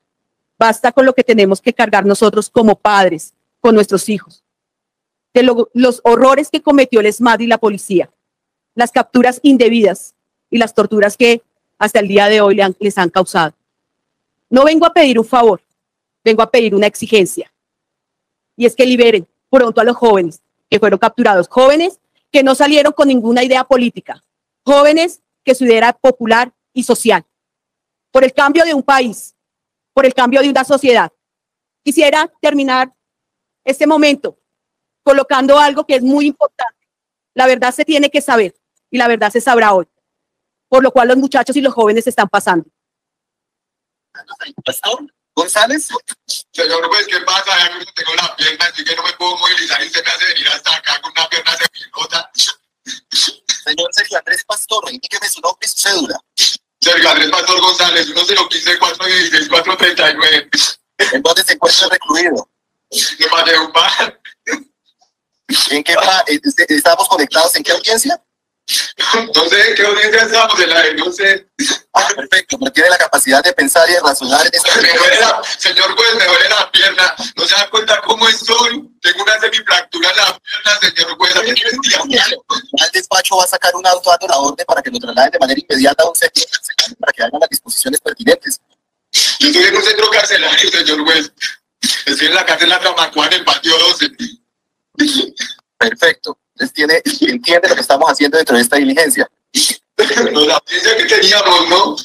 Basta 0.64 0.94
con 0.94 1.06
lo 1.06 1.14
que 1.14 1.26
tenemos 1.26 1.60
que 1.60 1.74
cargar 1.74 2.06
nosotros 2.06 2.50
como 2.50 2.76
padres, 2.76 3.34
con 3.60 3.76
nuestros 3.76 4.08
hijos, 4.08 4.46
de 5.34 5.44
los 5.74 6.00
horrores 6.06 6.50
que 6.50 6.62
cometió 6.62 7.02
el 7.02 7.08
ESMAD 7.08 7.42
y 7.42 7.48
la 7.48 7.58
policía, 7.58 8.10
las 8.74 8.94
capturas 8.94 9.42
indebidas 9.44 10.16
y 10.50 10.60
las 10.60 10.74
torturas 10.74 11.18
que 11.18 11.42
hasta 11.78 12.00
el 12.00 12.08
día 12.08 12.30
de 12.30 12.40
hoy 12.40 12.62
les 12.80 12.98
han 12.98 13.10
causado. 13.10 13.54
No 14.50 14.64
vengo 14.64 14.86
a 14.86 14.94
pedir 14.94 15.20
un 15.20 15.26
favor, 15.26 15.62
vengo 16.24 16.42
a 16.42 16.50
pedir 16.50 16.74
una 16.74 16.88
exigencia. 16.88 17.52
Y 18.56 18.66
es 18.66 18.74
que 18.74 18.86
liberen 18.86 19.28
pronto 19.50 19.82
a 19.82 19.84
los 19.84 19.98
jóvenes 19.98 20.42
que 20.70 20.80
fueron 20.80 20.98
capturados, 20.98 21.50
jóvenes 21.50 22.00
que 22.32 22.42
no 22.42 22.56
salieron 22.56 22.94
con 22.94 23.10
ninguna 23.10 23.44
idea 23.44 23.66
política, 23.66 24.24
jóvenes 24.64 25.22
que 25.44 25.56
su 25.56 25.66
idea 25.66 25.80
era 25.80 25.92
popular 25.92 26.54
y 26.72 26.84
social, 26.84 27.26
por 28.12 28.24
el 28.24 28.32
cambio 28.32 28.64
de 28.64 28.74
un 28.74 28.82
país, 28.82 29.36
por 29.94 30.06
el 30.06 30.14
cambio 30.14 30.42
de 30.42 30.50
una 30.50 30.64
sociedad. 30.64 31.12
Quisiera 31.84 32.32
terminar 32.42 32.94
este 33.64 33.88
momento 33.88 34.40
colocando 35.04 35.60
algo 35.60 35.86
que 35.86 35.96
es 35.96 36.02
muy 36.02 36.28
importante. 36.28 36.88
La 37.34 37.46
verdad 37.46 37.74
se 37.74 37.86
tiene 37.86 38.10
que 38.10 38.22
saber 38.22 38.56
y 38.90 38.98
la 38.98 39.08
verdad 39.08 39.32
se 39.32 39.42
sabrá 39.42 39.74
hoy, 39.74 39.88
por 40.68 40.84
lo 40.84 40.92
cual 40.92 41.10
los 41.10 41.18
muchachos 41.18 41.56
y 41.56 41.62
los 41.62 41.74
jóvenes 41.74 42.08
están 42.08 42.30
pasando. 42.30 42.70
Pastor 44.64 45.14
González. 45.36 45.90
Señor 46.52 46.88
juez, 46.88 47.08
¿qué 47.08 47.20
pasa? 47.22 47.52
Ya 47.58 47.80
que 47.80 47.92
tengo 47.94 48.16
la 48.16 48.36
pierna, 48.36 48.66
así 48.66 48.84
que 48.84 48.96
no 48.96 49.04
me 49.04 49.14
puedo 49.14 49.38
movilizar 49.38 49.84
y 49.84 49.90
se 49.90 50.02
me 50.02 50.10
hace 50.10 50.26
venir 50.26 50.48
hasta 50.50 50.76
acá 50.76 51.02
con 51.02 51.12
una 51.12 51.28
pierna 51.28 51.52
semilota. 51.58 52.32
Señor 53.64 53.94
Sergio 53.94 54.18
Andrés 54.20 54.44
Pastor, 54.46 54.92
indíqueme 54.92 55.28
su 55.30 55.42
nombre 55.42 55.66
y 55.66 55.68
su 55.68 55.82
cédula. 55.82 56.20
Sergio 56.84 57.10
Andrés 57.10 57.30
Pastor 57.32 57.62
González, 57.62 58.08
1015 58.08 58.78
416 58.80 59.50
439. 59.50 60.50
¿En 61.14 61.22
dónde 61.22 61.44
se 61.44 61.54
encuentra 61.54 61.88
recluido? 61.90 62.50
En 62.92 63.32
Mateo. 63.32 63.72
¿En 65.72 65.84
qué 65.84 65.94
eh, 65.94 66.40
este- 66.44 66.66
¿Estamos 66.76 67.08
conectados 67.08 67.56
en 67.56 67.64
qué 67.64 67.72
audiencia? 67.72 68.22
No 69.36 69.46
sé, 69.50 69.70
¿en 69.70 69.76
qué 69.76 69.86
audiencia 69.86 70.22
estamos? 70.24 70.60
En 70.60 70.70
la 70.70 70.82
de, 70.82 70.94
no 70.96 71.12
sé. 71.12 71.48
Ah, 71.94 72.08
perfecto, 72.16 72.58
pero 72.58 72.72
tiene 72.72 72.90
la 72.90 72.98
capacidad 72.98 73.44
de 73.44 73.54
pensar 73.54 73.88
y 73.90 73.94
de 73.94 74.00
razonar 74.00 74.50
me 74.82 74.94
duele 74.98 75.20
la, 75.20 75.42
Señor 75.58 75.96
juez, 75.96 76.16
me 76.16 76.26
duele 76.26 76.50
la 76.50 76.72
pierna. 76.72 77.16
¿No 77.36 77.46
se 77.46 77.56
da 77.56 77.70
cuenta 77.70 78.02
cómo 78.02 78.28
estoy? 78.28 78.90
Tengo 79.02 79.24
una 79.24 79.40
semifractura 79.40 80.10
en 80.10 80.18
la 80.18 80.40
pierna, 80.40 80.80
señor 80.96 81.18
juez. 81.18 81.36
Al 82.82 82.92
despacho 82.92 83.38
va 83.38 83.44
a 83.44 83.48
sacar 83.48 83.76
un 83.76 83.86
auto 83.86 84.10
dando 84.10 84.28
la 84.28 84.38
orden 84.38 84.66
para 84.66 84.82
que 84.82 84.90
lo 84.90 85.00
trasladen 85.00 85.32
de 85.32 85.40
manera 85.40 85.60
inmediata 85.60 86.04
a 86.04 86.10
un 86.10 86.16
centro 86.16 86.44
carcelario 86.50 86.96
para 87.00 87.14
que 87.14 87.24
hagan 87.24 87.40
las 87.40 87.50
disposiciones 87.50 88.00
pertinentes. 88.00 88.60
Yo 89.40 89.48
estoy 89.50 89.64
en 89.64 89.76
un 89.76 89.84
centro 89.84 90.10
carcelario, 90.10 90.72
señor 90.72 91.04
juez. 91.04 91.32
Estoy 92.06 92.28
en 92.28 92.34
la 92.36 92.46
cárcel 92.46 92.70
La 92.70 92.80
Tramacuá, 92.80 93.28
en 93.28 93.34
el 93.34 93.44
patio 93.44 93.78
12. 93.78 94.12
Perfecto. 95.78 96.40
Tiene, 96.72 97.02
entiende 97.22 97.70
lo 97.70 97.76
que 97.76 97.82
estamos 97.82 98.10
haciendo 98.10 98.38
dentro 98.38 98.56
de 98.56 98.62
esta 98.62 98.78
diligencia. 98.78 99.30
La 99.98 100.56
audiencia 100.56 100.98
que 100.98 101.06
teníamos, 101.06 101.70
¿no? 101.70 101.96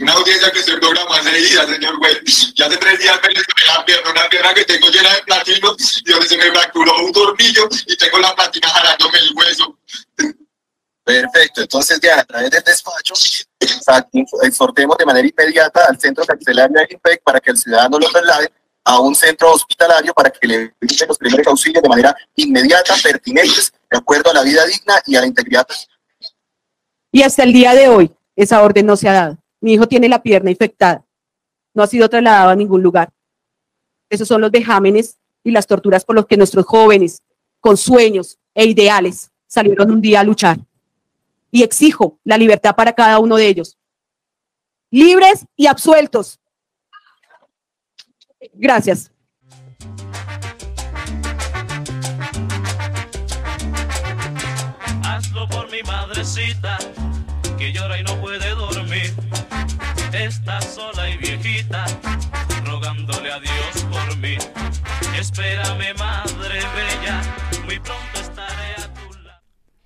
Una 0.00 0.12
audiencia 0.12 0.50
que 0.50 0.62
se 0.62 0.76
programó 0.78 1.12
hace 1.14 1.32
días, 1.32 1.66
señor 1.66 1.96
juez. 1.98 2.18
Y 2.54 2.62
hace 2.62 2.76
tres 2.76 2.98
días 2.98 3.18
me 3.22 3.28
lesioné 3.28 3.64
la 3.66 3.84
pierna, 3.84 4.10
una 4.10 4.28
pierna 4.28 4.54
que 4.54 4.64
tengo 4.64 4.88
llena 4.88 5.12
de 5.12 5.22
platino 5.22 5.76
y 6.04 6.10
donde 6.10 6.28
se 6.28 6.36
me 6.36 6.50
fracturó 6.50 7.04
un 7.04 7.12
tornillo 7.12 7.68
y 7.86 7.96
tengo 7.96 8.18
la 8.18 8.34
platina 8.34 8.68
jalándome 8.68 9.18
el 9.18 9.32
hueso. 9.34 9.78
Perfecto, 11.04 11.62
entonces 11.62 12.00
ya 12.00 12.20
a 12.20 12.24
través 12.24 12.50
del 12.50 12.64
despacho 12.64 13.14
exhortemos 14.42 14.96
de 14.96 15.06
manera 15.06 15.28
inmediata 15.28 15.84
al 15.88 16.00
centro 16.00 16.24
carcelario 16.24 16.80
de 16.80 16.94
INPEC 16.94 17.22
para 17.22 17.38
que 17.38 17.50
el 17.50 17.58
ciudadano 17.58 17.98
lo 17.98 18.08
traslade 18.08 18.50
a 18.82 19.00
un 19.00 19.14
centro 19.14 19.52
hospitalario 19.52 20.14
para 20.14 20.30
que 20.30 20.46
le 20.46 20.74
brinden 20.80 21.08
los 21.08 21.18
primeros 21.18 21.46
auxilios 21.46 21.82
de 21.82 21.88
manera 21.88 22.16
inmediata, 22.36 22.94
pertinentes, 23.02 23.72
de 23.90 23.98
acuerdo 23.98 24.30
a 24.30 24.34
la 24.34 24.42
vida 24.42 24.64
digna 24.64 24.94
y 25.06 25.16
a 25.16 25.20
la 25.20 25.26
integridad. 25.26 25.66
Y 27.12 27.22
hasta 27.22 27.42
el 27.42 27.52
día 27.52 27.74
de 27.74 27.88
hoy, 27.88 28.12
esa 28.34 28.62
orden 28.62 28.86
no 28.86 28.96
se 28.96 29.08
ha 29.08 29.12
dado. 29.12 29.38
Mi 29.60 29.74
hijo 29.74 29.88
tiene 29.88 30.08
la 30.08 30.22
pierna 30.22 30.50
infectada. 30.50 31.04
No 31.74 31.82
ha 31.82 31.86
sido 31.86 32.08
trasladado 32.08 32.50
a 32.50 32.56
ningún 32.56 32.82
lugar. 32.82 33.12
Esos 34.08 34.28
son 34.28 34.40
los 34.40 34.50
vejámenes 34.50 35.18
y 35.42 35.50
las 35.50 35.66
torturas 35.66 36.04
por 36.04 36.16
los 36.16 36.26
que 36.26 36.36
nuestros 36.36 36.66
jóvenes, 36.66 37.22
con 37.60 37.76
sueños 37.76 38.38
e 38.54 38.66
ideales, 38.66 39.30
salieron 39.46 39.90
un 39.90 40.00
día 40.00 40.20
a 40.20 40.24
luchar. 40.24 40.58
Y 41.50 41.62
exijo 41.62 42.18
la 42.24 42.36
libertad 42.36 42.74
para 42.74 42.92
cada 42.92 43.18
uno 43.18 43.36
de 43.36 43.46
ellos. 43.46 43.78
Libres 44.90 45.46
y 45.56 45.66
absueltos. 45.66 46.38
Gracias. 48.54 49.10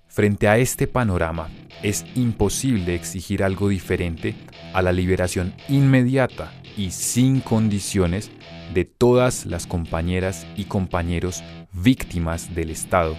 Frente 0.07 0.47
a 0.47 0.57
este 0.57 0.87
panorama, 0.87 1.49
es 1.83 2.05
imposible 2.15 2.95
exigir 2.95 3.43
algo 3.43 3.69
diferente 3.69 4.35
a 4.73 4.81
la 4.81 4.91
liberación 4.91 5.53
inmediata 5.69 6.51
y 6.75 6.89
sin 6.89 7.39
condiciones 7.41 8.31
de 8.73 8.85
todas 8.85 9.45
las 9.45 9.67
compañeras 9.67 10.47
y 10.55 10.65
compañeros 10.65 11.43
víctimas 11.71 12.55
del 12.55 12.71
Estado 12.71 13.15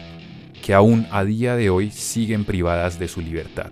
que 0.62 0.72
aún 0.72 1.06
a 1.10 1.24
día 1.24 1.56
de 1.56 1.68
hoy 1.68 1.90
siguen 1.90 2.44
privadas 2.44 2.98
de 2.98 3.08
su 3.08 3.20
libertad. 3.20 3.70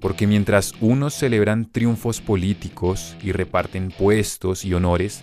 Porque 0.00 0.26
mientras 0.26 0.74
unos 0.80 1.14
celebran 1.14 1.70
triunfos 1.70 2.20
políticos 2.20 3.16
y 3.22 3.30
reparten 3.30 3.92
puestos 3.92 4.64
y 4.64 4.74
honores, 4.74 5.22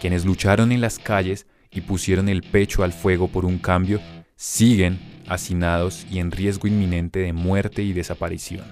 quienes 0.00 0.26
lucharon 0.26 0.72
en 0.72 0.82
las 0.82 0.98
calles 0.98 1.46
y 1.70 1.80
pusieron 1.80 2.28
el 2.28 2.42
pecho 2.42 2.82
al 2.82 2.92
fuego 2.92 3.28
por 3.28 3.46
un 3.46 3.58
cambio, 3.58 4.00
siguen 4.36 4.98
hacinados 5.28 6.06
y 6.10 6.18
en 6.18 6.30
riesgo 6.30 6.68
inminente 6.68 7.20
de 7.20 7.32
muerte 7.32 7.82
y 7.82 7.92
desaparición. 7.92 8.66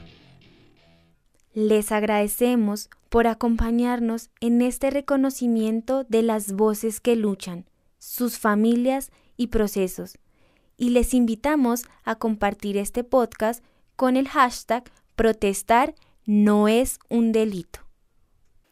Les 1.54 1.90
agradecemos 1.90 2.90
por 3.08 3.26
acompañarnos 3.26 4.28
en 4.40 4.60
este 4.60 4.90
reconocimiento 4.90 6.04
de 6.04 6.22
las 6.22 6.52
voces 6.52 7.00
que 7.00 7.16
luchan, 7.16 7.64
sus 7.98 8.38
familias 8.38 9.10
y 9.38 9.46
procesos, 9.46 10.18
y 10.76 10.90
les 10.90 11.14
invitamos 11.14 11.84
a 12.04 12.16
compartir 12.16 12.76
este 12.76 13.04
podcast 13.04 13.64
con 13.96 14.16
el 14.16 14.28
hashtag 14.28 14.84
protestar 15.14 15.94
no 16.26 16.68
es 16.68 16.98
un 17.08 17.32
delito. 17.32 17.80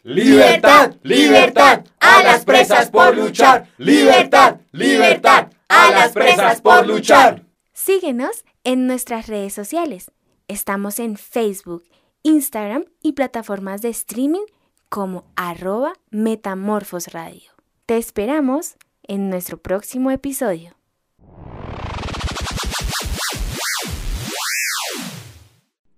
Libertad, 0.03 0.97
libertad 1.03 1.85
a 1.99 2.23
las 2.23 2.45
presas 2.45 2.91
por 2.91 3.17
luchar. 3.17 3.69
Libertad, 3.79 4.61
libertad 4.73 5.49
a 5.69 5.91
las 5.91 6.13
presas 6.13 6.61
por 6.61 6.87
luchar. 6.87 7.47
Síguenos 7.73 8.45
en 8.65 8.87
nuestras 8.87 9.29
redes 9.29 9.55
sociales. 9.55 10.11
Estamos 10.47 10.99
en 10.99 11.17
Facebook, 11.17 11.85
Instagram 12.23 12.85
y 13.01 13.13
plataformas 13.13 13.81
de 13.81 13.89
streaming 13.89 14.45
como 14.91 15.25
arroba 15.37 15.95
Metamorfos 16.11 17.09
Radio. 17.09 17.53
Te 17.87 17.97
esperamos 17.97 18.77
en 19.03 19.31
nuestro 19.31 19.57
próximo 19.57 20.11
episodio. 20.11 20.77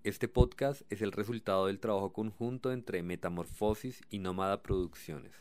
Este 0.07 0.29
podcast 0.29 0.83
es 0.89 1.03
el 1.03 1.11
resultado 1.11 1.67
del 1.67 1.81
trabajo 1.81 2.13
conjunto 2.13 2.71
entre 2.71 3.03
Metamorfosis 3.03 4.03
y 4.09 4.21
Nómada 4.21 4.63
Producciones. 4.63 5.33